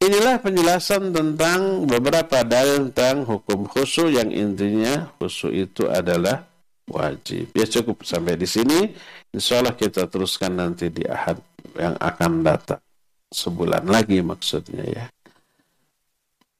[0.00, 6.48] Inilah penjelasan tentang beberapa dalil tentang hukum khusu yang intinya khusu itu adalah
[6.88, 7.52] wajib.
[7.52, 8.96] Ya cukup sampai di sini.
[9.28, 11.36] Insya Allah kita teruskan nanti di ahad
[11.76, 12.80] yang akan datang.
[13.28, 15.04] Sebulan lagi maksudnya ya.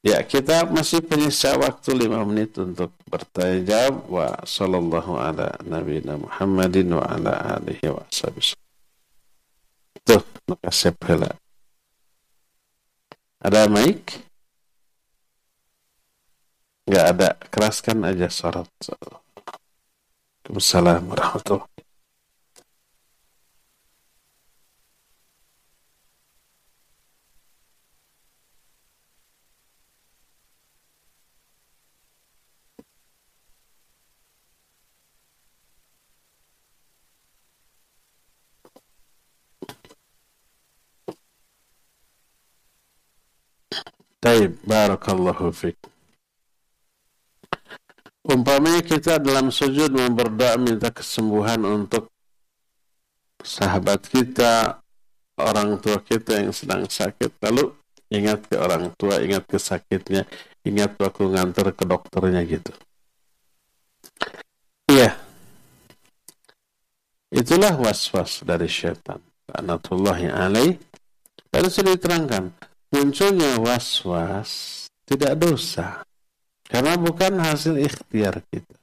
[0.01, 1.29] Ya, kita masih punya
[1.61, 3.95] waktu lima menit untuk bertanya jawab.
[4.09, 8.57] Wa sallallahu ala nabiyina Muhammadin wa ala alihi wa sahbihi.
[10.01, 11.29] Tuh, makasih pula.
[13.41, 14.21] Ada mic?
[16.85, 17.29] Enggak ada.
[17.49, 18.61] Keraskan aja suara.
[20.45, 21.70] Assalamualaikum warahmatullahi
[44.21, 45.81] Taib, barakallahu fiqh.
[48.21, 52.13] Umpamanya kita dalam sujud berdoa minta kesembuhan untuk
[53.41, 54.77] sahabat kita,
[55.41, 57.41] orang tua kita yang sedang sakit.
[57.41, 57.73] Lalu
[58.13, 60.29] ingat ke orang tua, ingat ke sakitnya,
[60.61, 62.71] ingat waktu nganter ke dokternya gitu.
[64.85, 65.17] Iya.
[67.33, 69.17] Itulah was-was dari syaitan.
[69.49, 70.77] Anatullahi alaih.
[71.49, 76.03] Lalu sudah diterangkan munculnya was-was tidak dosa.
[76.67, 78.77] Karena bukan hasil ikhtiar kita.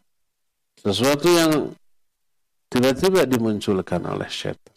[0.85, 1.53] Sesuatu yang
[2.69, 4.77] tiba-tiba dimunculkan oleh syaitan.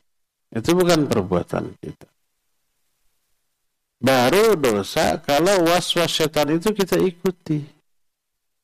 [0.52, 2.08] Itu bukan perbuatan kita.
[4.02, 7.82] Baru dosa kalau was-was syaitan itu kita ikuti.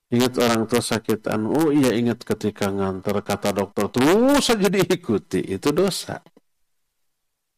[0.07, 5.67] Ingat orang tua sakitan, oh iya ingat ketika ngantar kata dokter terus saja diikuti, itu
[5.75, 6.23] dosa.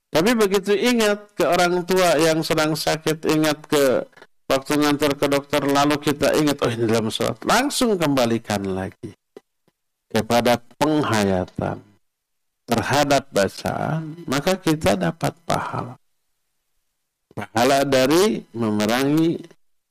[0.10, 4.02] Tapi begitu ingat ke orang tua yang sedang sakit, ingat ke
[4.50, 9.14] waktu ngantar ke dokter, lalu kita ingat, oh ini dalam sholat, langsung kembalikan lagi
[10.10, 11.86] kepada penghayatan
[12.66, 15.94] terhadap bacaan, maka kita dapat pahala.
[17.38, 19.38] Pahala dari memerangi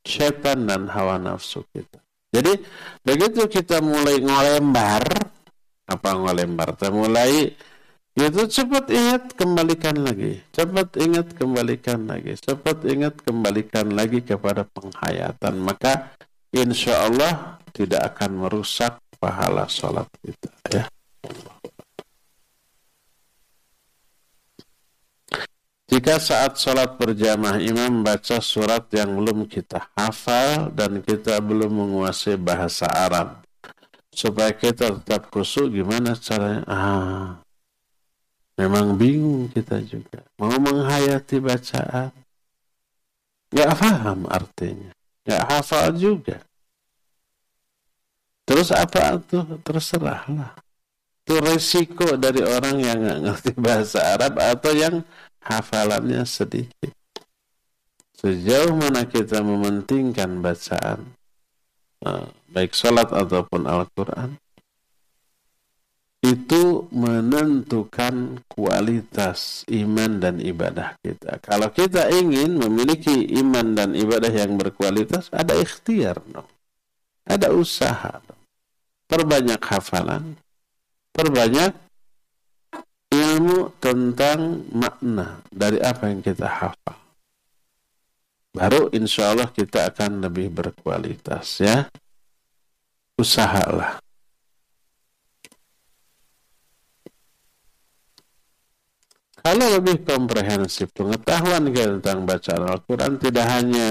[0.03, 2.03] setan dan hawa nafsu kita.
[2.35, 2.59] Jadi
[3.07, 5.07] begitu kita mulai ngolembar,
[5.87, 6.75] apa ngolembar?
[6.77, 7.55] Kita mulai
[8.25, 10.43] itu cepat ingat kembalikan lagi.
[10.51, 12.35] Cepat ingat kembalikan lagi.
[12.35, 15.55] Cepat ingat kembalikan lagi kepada penghayatan.
[15.61, 16.16] Maka
[16.51, 20.51] insya Allah tidak akan merusak pahala sholat kita.
[20.73, 20.85] Ya.
[25.89, 32.37] Jika saat sholat berjamaah imam baca surat yang belum kita hafal dan kita belum menguasai
[32.37, 33.41] bahasa Arab,
[34.12, 36.61] supaya kita tetap khusyuk, gimana caranya?
[36.69, 37.41] Ah,
[38.59, 40.27] Memang bingung kita juga.
[40.35, 42.11] Mau menghayati bacaan.
[43.55, 44.91] Gak paham artinya.
[45.23, 46.43] Gak hafal juga.
[48.43, 49.39] Terus apa itu?
[49.63, 50.59] Terserahlah.
[51.23, 55.07] Itu resiko dari orang yang gak ngerti bahasa Arab atau yang
[55.39, 56.91] hafalannya sedikit.
[58.19, 61.15] Sejauh mana kita mementingkan bacaan,
[62.03, 64.35] eh, baik sholat ataupun Al-Quran,
[66.29, 71.41] itu menentukan kualitas iman dan ibadah kita.
[71.41, 76.49] Kalau kita ingin memiliki iman dan ibadah yang berkualitas, ada ikhtiar dong.
[77.24, 78.43] Ada usaha dong.
[79.09, 80.37] Perbanyak hafalan,
[81.16, 81.72] perbanyak
[83.09, 86.99] ilmu tentang makna dari apa yang kita hafal.
[88.53, 91.89] Baru insya Allah kita akan lebih berkualitas ya.
[93.16, 94.08] Usahalah.
[99.39, 103.86] Kalau lebih komprehensif pengetahuan kita tentang bacaan Al-Quran tidak hanya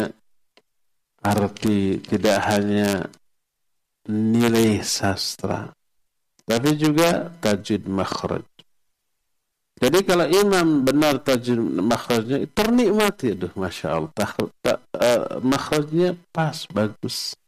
[1.23, 3.07] arti, tidak hanya
[4.07, 5.71] nilai sastra,
[6.43, 8.43] tapi juga tajwid makhraj.
[9.77, 14.29] Jadi kalau imam benar tajwid makhrajnya ternikmati, aduh masya Allah,
[14.67, 17.39] uh, makhrajnya pas, bagus.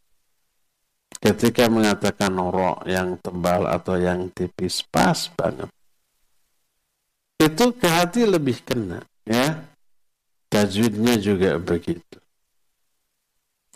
[1.19, 5.67] Ketika mengatakan ro yang tebal atau yang tipis, pas banget
[7.39, 9.63] itu ke hati lebih kena ya.
[10.49, 12.17] Tajwidnya juga begitu.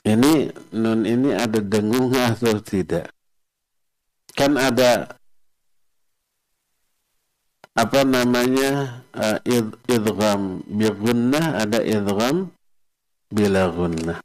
[0.03, 3.07] Ini nun ini ada dengung atau tidak?
[4.35, 5.15] Kan ada
[7.73, 12.51] apa namanya uh, id, idgham bi ada idgham
[13.31, 14.19] bila gunnah.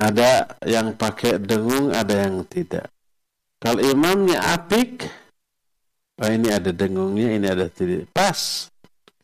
[0.00, 2.88] Ada yang pakai dengung ada yang tidak.
[3.60, 5.04] Kalau imamnya apik
[6.20, 8.04] Oh ini ada dengungnya, ini ada tidak.
[8.12, 8.68] Pas.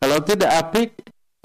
[0.00, 0.90] Kalau tidak apik,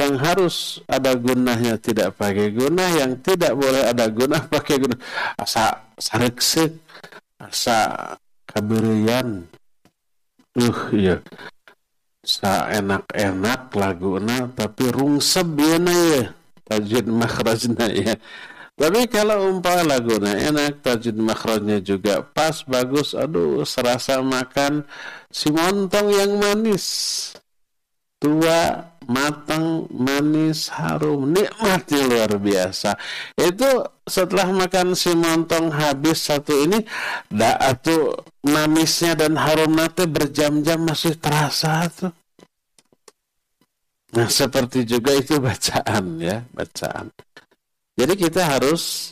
[0.02, 4.98] yang harus ada gunanya tidak pakai guna, yang tidak boleh ada guna pakai guna.
[5.38, 6.74] Asa sareksek,
[7.38, 8.12] asa
[8.50, 9.46] kaberian.
[10.58, 11.22] Uh, iya.
[12.22, 16.24] Sa enak-enak laguna tapi rungseb ya ya.
[16.66, 18.16] Tajwid makhrajna ya.
[18.82, 23.14] Tapi kalau umpama laguna enak, tajwid makhrajnya juga pas, bagus.
[23.14, 24.90] Aduh, serasa makan
[25.30, 26.86] si montong yang manis.
[28.18, 32.98] Tua, matang, manis, harum, nikmatnya luar biasa.
[33.38, 36.82] Itu setelah makan si montong habis satu ini,
[37.30, 38.18] dah tuh
[38.50, 42.10] manisnya dan harum nate berjam-jam masih terasa tuh.
[44.18, 47.14] Nah seperti juga itu bacaan ya, bacaan.
[47.96, 49.12] Jadi kita harus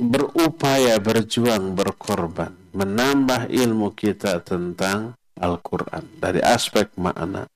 [0.00, 7.48] berupaya, berjuang, berkorban, menambah ilmu kita tentang Al-Quran dari aspek makna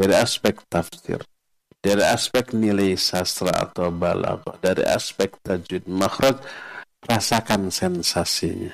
[0.00, 1.20] dari aspek tafsir,
[1.76, 6.40] dari aspek nilai sastra atau balaghah, dari aspek tajwid makhraj,
[7.04, 8.72] rasakan sensasinya.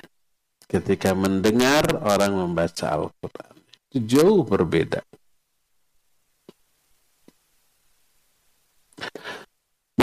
[0.67, 3.55] Ketika mendengar orang membaca Al-Quran.
[3.91, 5.03] Itu jauh berbeda.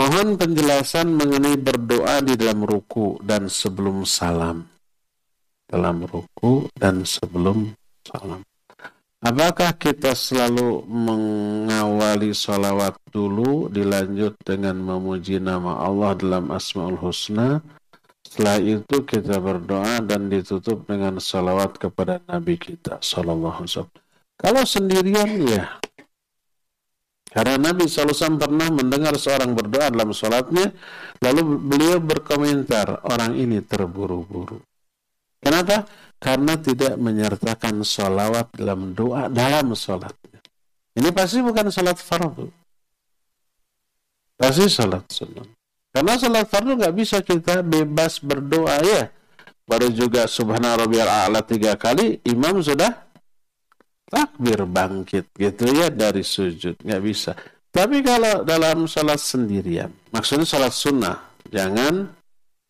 [0.05, 4.61] Mohon penjelasan mengenai berdoa di dalam ruku dan sebelum salam.
[5.65, 7.73] Dalam ruku dan sebelum
[8.05, 8.45] salam.
[9.25, 17.65] Apakah kita selalu mengawali sholawat dulu dilanjut dengan memuji nama Allah dalam Asma'ul Husna
[18.21, 23.97] setelah itu kita berdoa dan ditutup dengan sholawat kepada Nabi kita Sallallahu Alaihi Wasallam
[24.37, 25.63] kalau sendirian ya
[27.35, 30.71] karena Nabi SAW pernah mendengar seorang berdoa dalam sholatnya
[31.19, 34.63] lalu beliau berkomentar orang ini terburu-buru
[35.43, 35.83] kenapa?
[36.25, 40.41] karena tidak menyertakan sholawat dalam doa dalam sholatnya.
[40.97, 42.49] Ini pasti bukan sholat fardu.
[44.33, 45.45] Pasti sholat sunnah.
[45.93, 49.13] Karena sholat fardu nggak bisa kita bebas berdoa ya.
[49.69, 53.04] Baru juga subhana rabbiyal a'la tiga kali, imam sudah
[54.15, 56.79] takbir bangkit gitu ya dari sujud.
[56.79, 57.35] Nggak bisa.
[57.75, 61.19] Tapi kalau dalam sholat sendirian, maksudnya sholat sunnah,
[61.51, 62.07] jangan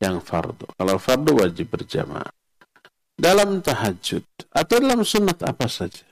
[0.01, 0.65] yang fardu.
[0.73, 2.33] Kalau fardu wajib berjamaah
[3.13, 6.03] dalam tahajud atau dalam sunat apa saja.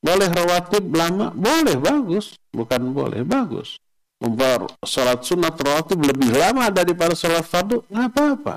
[0.00, 1.34] Boleh rawatib lama?
[1.34, 2.38] Boleh, bagus.
[2.54, 3.76] Bukan boleh, bagus.
[4.22, 8.54] Umpar sholat sunat rawatib lebih lama daripada sholat fardu, nggak apa-apa.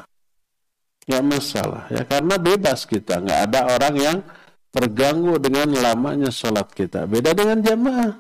[1.10, 1.84] Nggak masalah.
[1.89, 3.18] Ya, karena bebas kita.
[3.20, 4.18] Nggak ada orang yang
[4.70, 7.10] terganggu dengan lamanya sholat kita.
[7.10, 8.14] Beda dengan jamaah.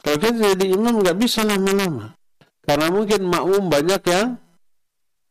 [0.00, 2.14] Kalau kita jadi imam nggak bisa lama-lama.
[2.62, 4.28] Karena mungkin makmum banyak yang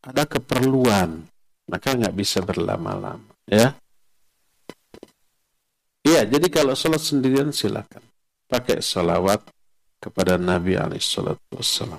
[0.06, 1.26] ada keperluan
[1.66, 3.74] maka nggak bisa berlama-lama ya
[6.06, 8.02] iya jadi kalau sholat sendirian silakan
[8.46, 9.42] pakai sholawat
[9.98, 11.98] kepada Nabi alaihissalatu wassalam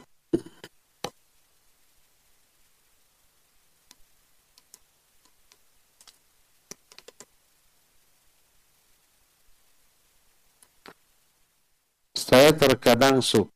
[12.27, 13.55] saya terkadang suka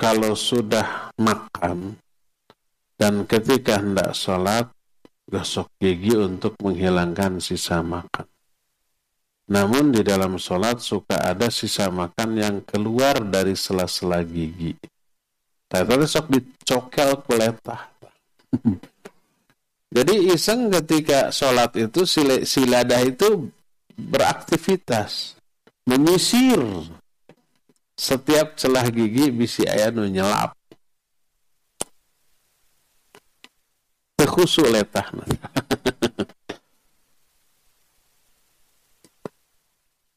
[0.00, 2.00] kalau sudah makan
[2.96, 4.72] dan ketika hendak sholat
[5.28, 8.24] gosok gigi untuk menghilangkan sisa makan.
[9.52, 14.72] Namun di dalam sholat suka ada sisa makan yang keluar dari sela-sela gigi.
[15.68, 17.92] Tadi sok dicokel kuletah.
[19.96, 22.08] Jadi iseng ketika sholat itu
[22.44, 23.52] silada itu
[23.96, 25.36] beraktivitas,
[25.84, 26.60] menyisir
[27.98, 30.54] setiap celah gigi bisi ayah nyelap.
[34.28, 35.08] khusu letah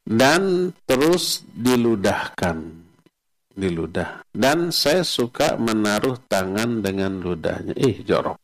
[0.06, 2.84] dan terus diludahkan.
[3.52, 4.24] Diludah.
[4.32, 7.76] Dan saya suka menaruh tangan dengan ludahnya.
[7.76, 8.40] Ih jorok.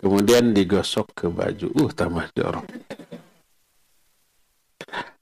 [0.00, 1.68] Kemudian digosok ke baju.
[1.76, 2.64] Uh tambah jorok.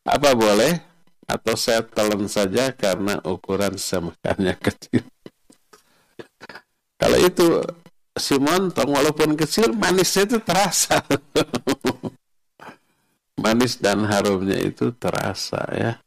[0.07, 0.91] Apa boleh
[1.27, 5.07] atau saya telan saja karena ukuran semakannya kecil.
[6.99, 7.47] Kalau itu
[8.14, 11.03] si montong walaupun kecil manisnya itu terasa.
[13.43, 15.99] Manis dan harumnya itu terasa ya.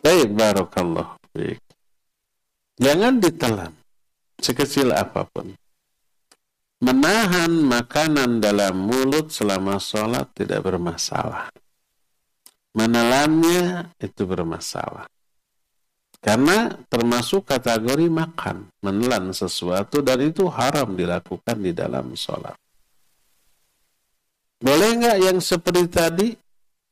[0.00, 1.60] Baik barokallah baik
[2.78, 3.74] jangan ditelan
[4.38, 5.52] sekecil apa pun.
[6.78, 11.50] Menahan makanan dalam mulut selama sholat tidak bermasalah
[12.78, 15.10] menelannya itu bermasalah
[16.18, 22.58] karena termasuk kategori makan, menelan sesuatu dan itu haram dilakukan di dalam sholat.
[24.58, 26.28] Boleh nggak yang seperti tadi?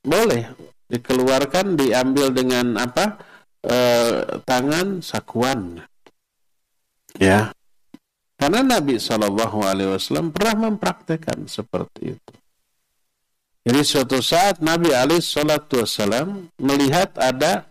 [0.07, 0.75] Boleh.
[0.87, 3.19] dikeluarkan diambil dengan apa
[3.59, 3.77] e,
[4.47, 5.83] tangan sakuan
[7.19, 7.51] ya
[8.39, 12.33] karena Nabi Shallallahu Alaihi Wasallam pernah mempraktekkan seperti itu
[13.67, 17.67] jadi suatu saat Nabi Ali Shallallahu Wasallam melihat ada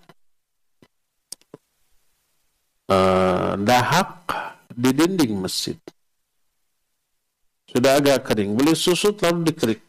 [2.91, 4.27] uh, dahak
[4.75, 5.79] di dinding masjid.
[7.71, 9.81] Sudah agak kering, beli susut lalu dikerik.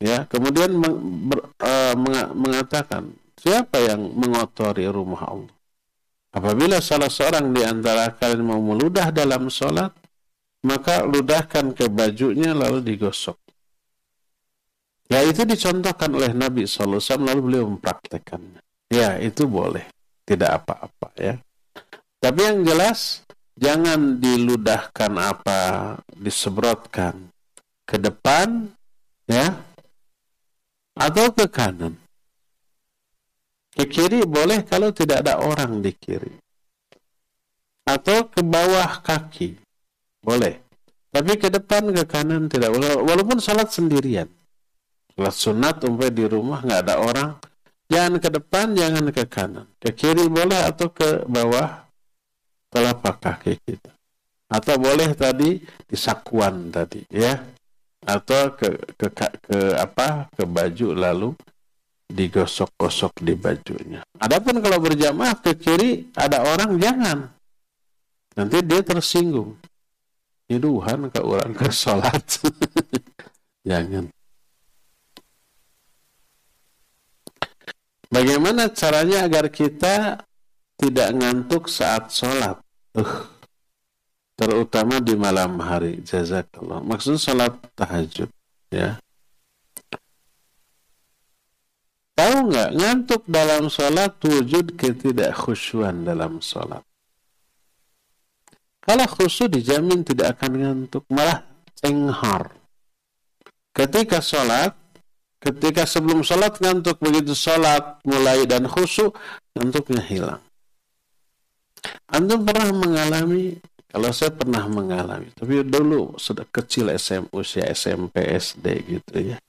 [0.00, 1.92] Ya, kemudian meng, ber, uh,
[2.32, 5.56] mengatakan, siapa yang mengotori rumah Allah?
[6.32, 9.92] Apabila salah seorang di antara kalian mau meludah dalam sholat,
[10.64, 13.36] maka ludahkan ke bajunya lalu digosok.
[15.10, 18.62] Ya itu dicontohkan oleh Nabi SAW lalu beliau mempraktekannya.
[18.94, 19.82] Ya itu boleh,
[20.22, 21.34] tidak apa-apa ya.
[22.22, 23.26] Tapi yang jelas
[23.58, 25.60] jangan diludahkan apa,
[26.14, 27.26] disebrotkan
[27.82, 28.70] ke depan
[29.26, 29.58] ya
[30.94, 31.98] atau ke kanan.
[33.74, 36.38] Ke kiri boleh kalau tidak ada orang di kiri.
[37.82, 39.58] Atau ke bawah kaki.
[40.22, 40.62] Boleh.
[41.10, 42.94] Tapi ke depan ke kanan tidak boleh.
[43.02, 44.30] Walaupun salat sendirian.
[45.14, 47.30] Sholat sunat umpamanya di rumah nggak ada orang,
[47.90, 49.66] jangan ke depan, jangan ke kanan.
[49.76, 51.84] Ke kiri boleh atau ke bawah
[52.70, 53.92] telapak kaki kita.
[54.50, 57.38] Atau boleh tadi di sakuan tadi ya.
[58.02, 60.26] Atau ke ke ke, ke apa?
[60.32, 61.30] ke baju lalu
[62.10, 64.02] digosok-gosok di bajunya.
[64.18, 67.30] Adapun kalau berjamaah ke kiri ada orang jangan.
[68.34, 69.54] Nanti dia tersinggung.
[70.50, 72.26] Tuhan ke orang ke sholat.
[73.68, 74.10] jangan.
[78.10, 80.26] Bagaimana caranya agar kita
[80.74, 82.58] tidak ngantuk saat sholat?
[82.90, 83.30] Uh,
[84.34, 86.02] terutama di malam hari.
[86.02, 86.82] Jazakallah.
[86.82, 88.26] Maksud sholat tahajud.
[88.74, 88.98] Ya.
[92.18, 96.82] Tahu nggak ngantuk dalam sholat wujud ketidakkhusyuan dalam sholat.
[98.82, 101.46] Kalau khusyuk dijamin tidak akan ngantuk, malah
[101.78, 102.50] cenghar.
[103.70, 104.74] Ketika sholat
[105.40, 109.16] Ketika sebelum sholat ngantuk, begitu sholat mulai dan khusyuk,
[109.56, 110.42] ngantuknya hilang.
[112.12, 113.56] Antum pernah mengalami,
[113.88, 119.40] kalau saya pernah mengalami, tapi dulu sudah kecil SM, usia SMP, SD gitu ya.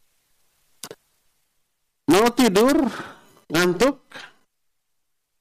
[2.08, 2.88] Mau tidur,
[3.52, 4.00] ngantuk,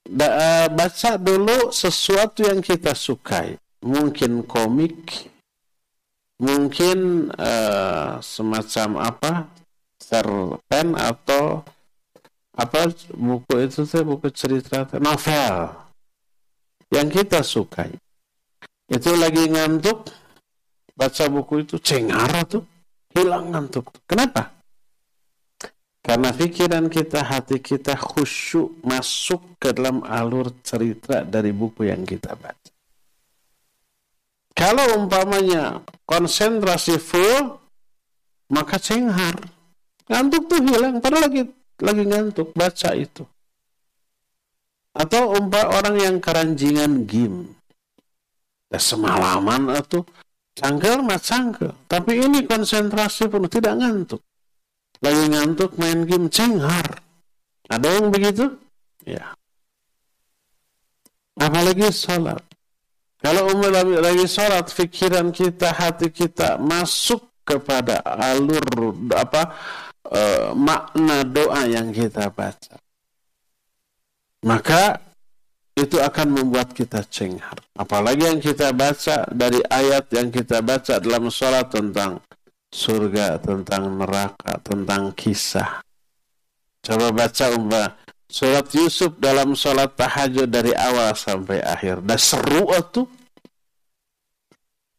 [0.03, 3.55] da, baca dulu sesuatu yang kita sukai.
[3.81, 5.31] Mungkin komik,
[6.43, 9.33] mungkin uh, semacam apa,
[10.11, 11.63] cerpen atau
[12.59, 15.71] apa buku itu saya buku cerita novel
[16.91, 17.95] yang kita sukai.
[18.91, 20.11] Itu lagi ngantuk
[20.99, 22.67] baca buku itu cengar tuh
[23.15, 24.51] hilang ngantuk kenapa?
[26.03, 32.35] Karena pikiran kita hati kita khusyuk masuk ke dalam alur cerita dari buku yang kita
[32.35, 32.73] baca.
[34.51, 37.63] Kalau umpamanya konsentrasi full
[38.51, 39.39] maka cengar
[40.11, 41.43] Ngantuk tuh hilang, padahal lagi
[41.79, 43.23] lagi ngantuk baca itu.
[44.91, 47.55] Atau umpah orang yang keranjingan game.
[48.75, 50.03] Ya, semalaman atau
[50.59, 51.71] cangkel mah cangkel.
[51.87, 54.23] Tapi ini konsentrasi penuh, tidak ngantuk.
[54.99, 57.01] Lagi ngantuk main game cenghar.
[57.71, 58.51] Ada yang begitu?
[59.07, 59.39] Ya.
[61.39, 62.43] Apalagi sholat.
[63.23, 63.71] Kalau umur
[64.03, 69.55] lagi sholat, pikiran kita, hati kita masuk kepada alur apa
[70.09, 72.81] uh, makna doa yang kita baca.
[74.41, 74.97] Maka
[75.77, 77.57] itu akan membuat kita cenghar.
[77.77, 82.21] Apalagi yang kita baca dari ayat yang kita baca dalam sholat tentang
[82.71, 85.85] surga, tentang neraka, tentang kisah.
[86.81, 87.89] Coba baca umpah
[88.31, 92.01] surat Yusuf dalam sholat tahajud dari awal sampai akhir.
[92.05, 93.05] Dan seru itu.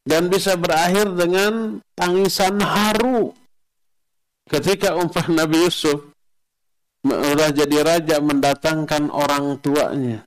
[0.02, 3.30] Dan bisa berakhir dengan tangisan haru
[4.50, 6.12] Ketika umpah Nabi Yusuf
[7.02, 10.22] sudah jadi raja mendatangkan orang tuanya,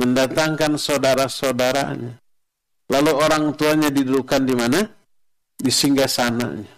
[0.00, 2.18] mendatangkan saudara-saudaranya.
[2.92, 4.80] Lalu orang tuanya didudukan di mana?
[5.56, 6.68] Di singgah sananya.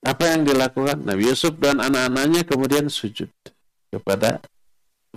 [0.00, 1.04] Apa yang dilakukan?
[1.04, 3.28] Nabi Yusuf dan anak-anaknya kemudian sujud
[3.92, 4.40] kepada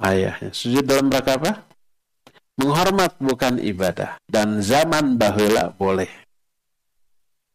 [0.03, 0.51] ayahnya.
[0.51, 1.51] Sujud dalam rangka apa?
[2.59, 4.19] Menghormat bukan ibadah.
[4.27, 6.22] Dan zaman bahula boleh.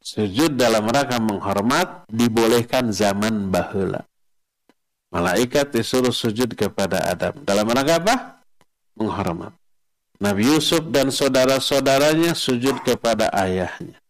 [0.09, 4.09] Sujud dalam rangka menghormat dibolehkan zaman bahula.
[5.13, 7.45] Malaikat disuruh sujud kepada Adam.
[7.45, 8.15] Dalam rangka apa?
[8.97, 9.53] Menghormat.
[10.17, 14.01] Nabi Yusuf dan saudara-saudaranya sujud kepada ayahnya.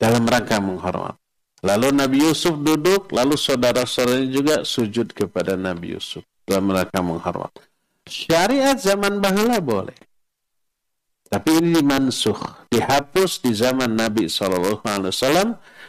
[0.00, 1.20] Dalam rangka menghormat.
[1.60, 7.52] Lalu Nabi Yusuf duduk, lalu saudara-saudaranya juga sujud kepada Nabi Yusuf dalam mereka menghormat.
[8.08, 10.07] Syariat zaman bahula boleh.
[11.28, 14.80] Tapi ini dimansuh, dihapus di zaman Nabi SAW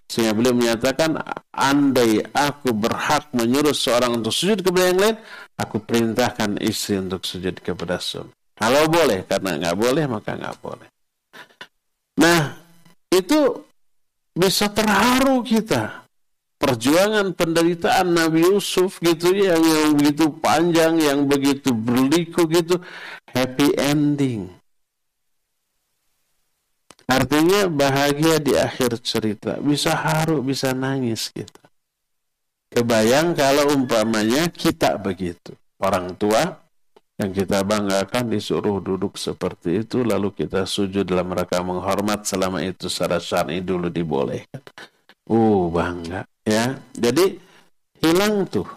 [0.10, 1.16] sehingga beliau menyatakan
[1.56, 5.18] andai aku berhak menyuruh seorang untuk sujud kepada yang lain,
[5.56, 8.36] aku perintahkan istri untuk sujud kepada suami.
[8.60, 10.88] Kalau boleh, karena nggak boleh maka nggak boleh.
[12.20, 12.60] Nah,
[13.08, 13.64] itu
[14.36, 16.04] bisa terharu kita.
[16.60, 22.84] Perjuangan penderitaan Nabi Yusuf gitu ya, yang, yang begitu panjang, yang begitu berliku gitu,
[23.32, 24.59] happy ending.
[27.10, 29.58] Artinya bahagia di akhir cerita.
[29.58, 31.66] Bisa haru, bisa nangis kita.
[32.70, 35.58] Kebayang kalau umpamanya kita begitu.
[35.82, 36.70] Orang tua
[37.18, 42.88] yang kita banggakan disuruh duduk seperti itu lalu kita sujud dalam rangka menghormat selama itu
[42.88, 44.62] secara syar'i dulu dibolehkan.
[45.26, 46.78] Uh, bangga ya.
[46.94, 47.42] Jadi
[48.06, 48.70] hilang tuh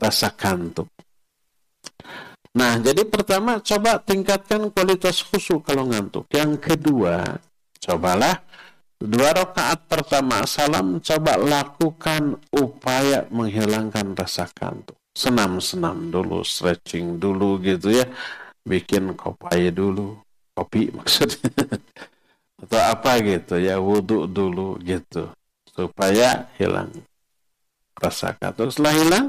[0.00, 0.88] rasa kantuk.
[2.56, 6.24] Nah, jadi pertama coba tingkatkan kualitas khusyuk kalau ngantuk.
[6.32, 7.36] Yang kedua,
[7.86, 8.42] cobalah
[8.98, 17.88] dua rakaat pertama salam coba lakukan upaya menghilangkan rasa kantuk senam-senam dulu, stretching dulu gitu
[17.88, 18.04] ya.
[18.68, 20.20] Bikin kopi dulu,
[20.52, 21.80] kopi maksudnya.
[22.60, 25.32] Atau apa gitu ya, wudhu dulu gitu.
[25.72, 26.92] Supaya hilang
[27.96, 28.68] rasa kantuk.
[28.68, 29.26] Setelah hilang,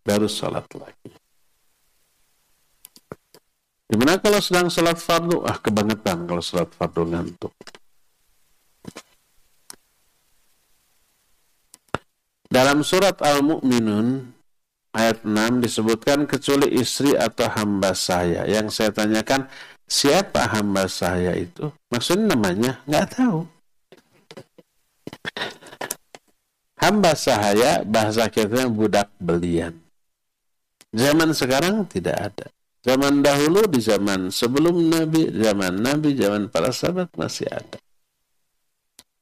[0.00, 1.12] baru sholat lagi.
[3.92, 5.44] Gimana kalau sedang sholat fardu?
[5.44, 7.52] Ah, kebangetan kalau sholat fardu ngantuk.
[12.48, 14.32] Dalam surat Al-Mu'minun
[14.96, 18.48] ayat 6 disebutkan kecuali istri atau hamba saya.
[18.48, 19.52] Yang saya tanyakan,
[19.84, 21.68] siapa hamba saya itu?
[21.92, 22.80] Maksudnya namanya?
[22.88, 23.44] Nggak tahu.
[26.80, 29.76] Hamba saya, bahasa kita budak belian.
[30.96, 32.48] Zaman sekarang tidak ada.
[32.82, 37.78] Zaman dahulu, di zaman sebelum Nabi, zaman Nabi, zaman para sahabat masih ada.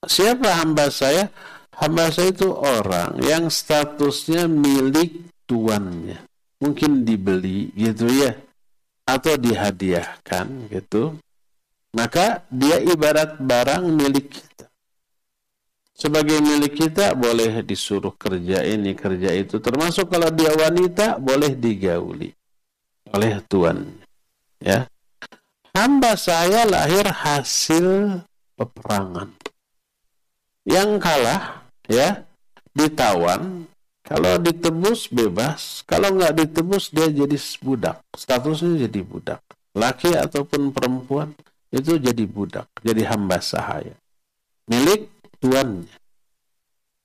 [0.08, 1.28] Siapa hamba saya?
[1.76, 6.24] Hamba saya itu orang yang statusnya milik tuannya.
[6.64, 8.32] Mungkin dibeli gitu ya.
[9.04, 11.20] Atau dihadiahkan gitu.
[11.92, 14.72] Maka dia ibarat barang milik kita.
[15.92, 19.60] Sebagai milik kita boleh disuruh kerja ini, kerja itu.
[19.60, 22.39] Termasuk kalau dia wanita boleh digauli
[23.08, 23.88] oleh tuan.
[24.60, 24.84] Ya.
[25.72, 28.20] Hamba saya lahir hasil
[28.58, 29.32] peperangan.
[30.68, 32.28] Yang kalah ya
[32.76, 33.70] ditawan
[34.10, 38.02] kalau ditebus bebas, kalau nggak ditebus dia jadi budak.
[38.18, 39.38] Statusnya jadi budak.
[39.70, 41.30] Laki ataupun perempuan
[41.70, 43.94] itu jadi budak, jadi hamba sahaya.
[44.66, 45.06] Milik
[45.38, 45.99] tuannya.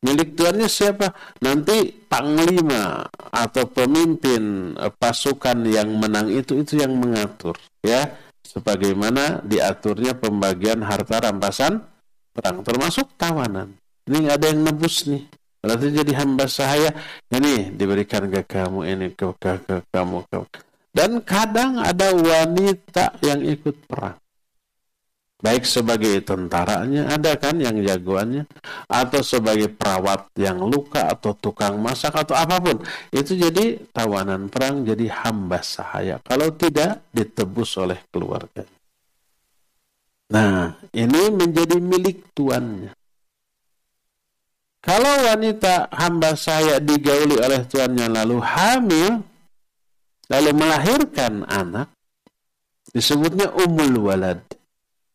[0.06, 1.10] Milik tuannya siapa?
[1.42, 8.06] Nanti panglima atau pemimpin eh, pasukan yang menang itu itu yang mengatur, ya.
[8.46, 11.82] Sebagaimana diaturnya pembagian harta rampasan
[12.32, 13.74] perang, termasuk tawanan.
[14.06, 15.26] Ini nggak ada yang nebus nih
[15.66, 16.94] Berarti jadi hamba sahaya.
[17.34, 20.22] Ini diberikan ke kamu, ini ke, ke, ke kamu.
[20.30, 20.62] Ke.
[20.94, 24.22] Dan kadang ada wanita yang ikut perang.
[25.46, 28.50] Baik sebagai tentaranya, ada kan yang jagoannya.
[28.90, 32.82] Atau sebagai perawat yang luka, atau tukang masak, atau apa pun.
[33.14, 36.18] Itu jadi tawanan perang, jadi hamba sahaya.
[36.26, 38.66] Kalau tidak, ditebus oleh keluarga.
[40.34, 42.98] Nah, ini menjadi milik tuannya.
[44.82, 49.22] Kalau wanita hamba saya digauli oleh tuannya lalu hamil,
[50.26, 51.94] lalu melahirkan anak,
[52.90, 54.55] disebutnya umul walad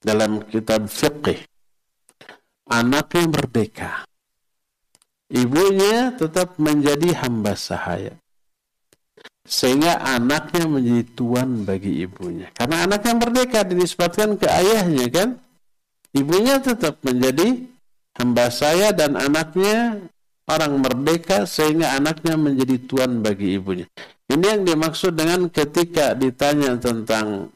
[0.00, 1.44] dalam kitab fiqih.
[2.70, 4.04] Anak yang merdeka.
[5.30, 8.18] Ibunya tetap menjadi hamba sahaya.
[9.46, 12.50] Sehingga anaknya menjadi tuan bagi ibunya.
[12.54, 15.28] Karena anaknya merdeka dinisbatkan ke ayahnya kan.
[16.10, 17.66] Ibunya tetap menjadi
[18.18, 20.02] hamba saya dan anaknya
[20.50, 23.86] orang merdeka sehingga anaknya menjadi tuan bagi ibunya.
[24.30, 27.50] Ini yang dimaksud dengan ketika ditanya tentang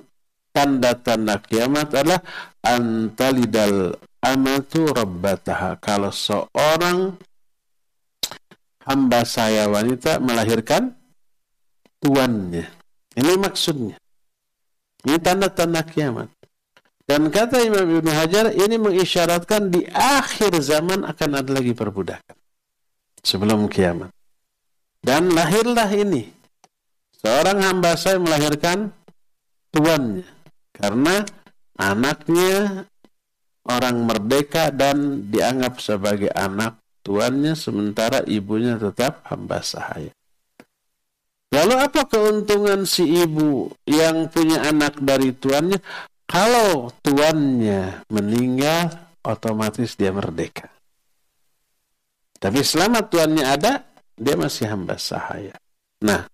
[0.54, 2.22] tanda-tanda kiamat adalah
[2.62, 5.82] antalidal amatu rabbataha.
[5.82, 7.18] Kalau seorang
[8.86, 10.94] hamba saya wanita melahirkan
[11.98, 12.70] tuannya.
[13.18, 13.98] Ini maksudnya.
[15.04, 16.30] Ini tanda-tanda kiamat.
[17.04, 22.32] Dan kata Imam Ibn Hajar, ini mengisyaratkan di akhir zaman akan ada lagi perbudakan.
[23.20, 24.08] Sebelum kiamat.
[25.04, 26.32] Dan lahirlah ini.
[27.20, 28.88] Seorang hamba saya melahirkan
[29.68, 30.24] tuannya.
[30.74, 31.22] Karena
[31.78, 32.84] anaknya
[33.64, 40.10] orang merdeka dan dianggap sebagai anak tuannya sementara ibunya tetap hamba sahaya.
[41.54, 45.78] Lalu apa keuntungan si ibu yang punya anak dari tuannya?
[46.26, 48.90] Kalau tuannya meninggal,
[49.22, 50.66] otomatis dia merdeka.
[52.42, 53.86] Tapi selama tuannya ada,
[54.18, 55.54] dia masih hamba sahaya.
[56.02, 56.26] Nah,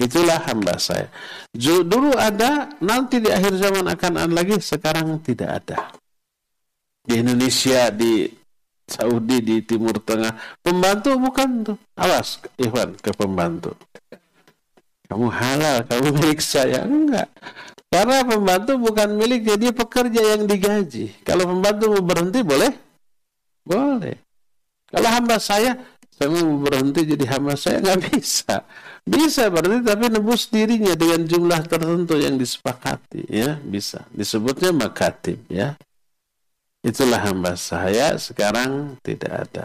[0.00, 1.08] itulah hamba saya.
[1.56, 5.92] Dulu ada, nanti di akhir zaman akan ada lagi, sekarang tidak ada.
[7.06, 8.26] Di Indonesia, di
[8.86, 11.78] Saudi, di Timur Tengah, pembantu bukan tuh.
[11.98, 13.74] Awas, Iwan, ke pembantu
[15.06, 16.82] kamu halal, kamu milik saya.
[16.82, 17.30] Enggak.
[17.86, 21.14] Karena pembantu bukan milik jadi pekerja yang digaji.
[21.22, 22.74] Kalau pembantu mau berhenti boleh?
[23.62, 24.18] Boleh.
[24.90, 25.78] Kalau hamba saya,
[26.16, 28.64] saya mau berhenti jadi hamba saya nggak bisa.
[29.04, 34.08] Bisa berarti tapi nebus dirinya dengan jumlah tertentu yang disepakati ya bisa.
[34.08, 35.76] Disebutnya makatib ya.
[36.80, 39.64] Itulah hamba saya sekarang tidak ada.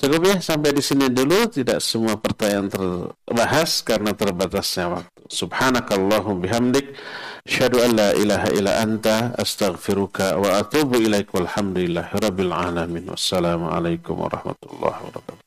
[0.00, 5.20] Cukup ya sampai di sini dulu tidak semua pertanyaan terbahas karena terbatasnya waktu.
[5.28, 6.96] Subhanakallahum bihamdik
[7.44, 13.12] asyhadu an la ilaha illa anta astaghfiruka wa atubu ilaik walhamdulillahi rabbil alamin.
[13.12, 15.44] Wassalamualaikum warahmatullahi wabarakatuh.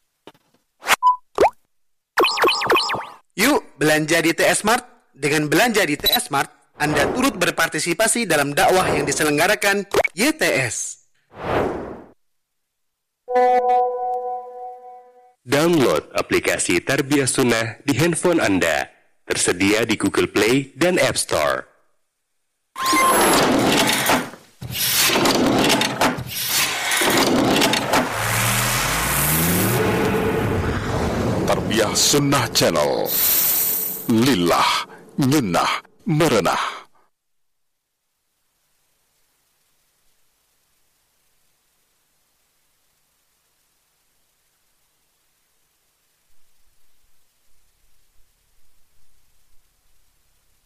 [3.33, 4.85] Yuk belanja di TS Mart.
[5.17, 11.01] Dengan belanja di TS Mart, Anda turut berpartisipasi dalam dakwah yang diselenggarakan YTS.
[15.43, 18.87] Download aplikasi Tarbiyah Sunnah di handphone Anda.
[19.27, 21.67] Tersedia di Google Play dan App Store.
[31.43, 33.03] Tarbiyah Sunnah Channel.
[34.15, 34.87] Lillah,
[35.19, 35.71] nyunnah,
[36.07, 36.82] merenah.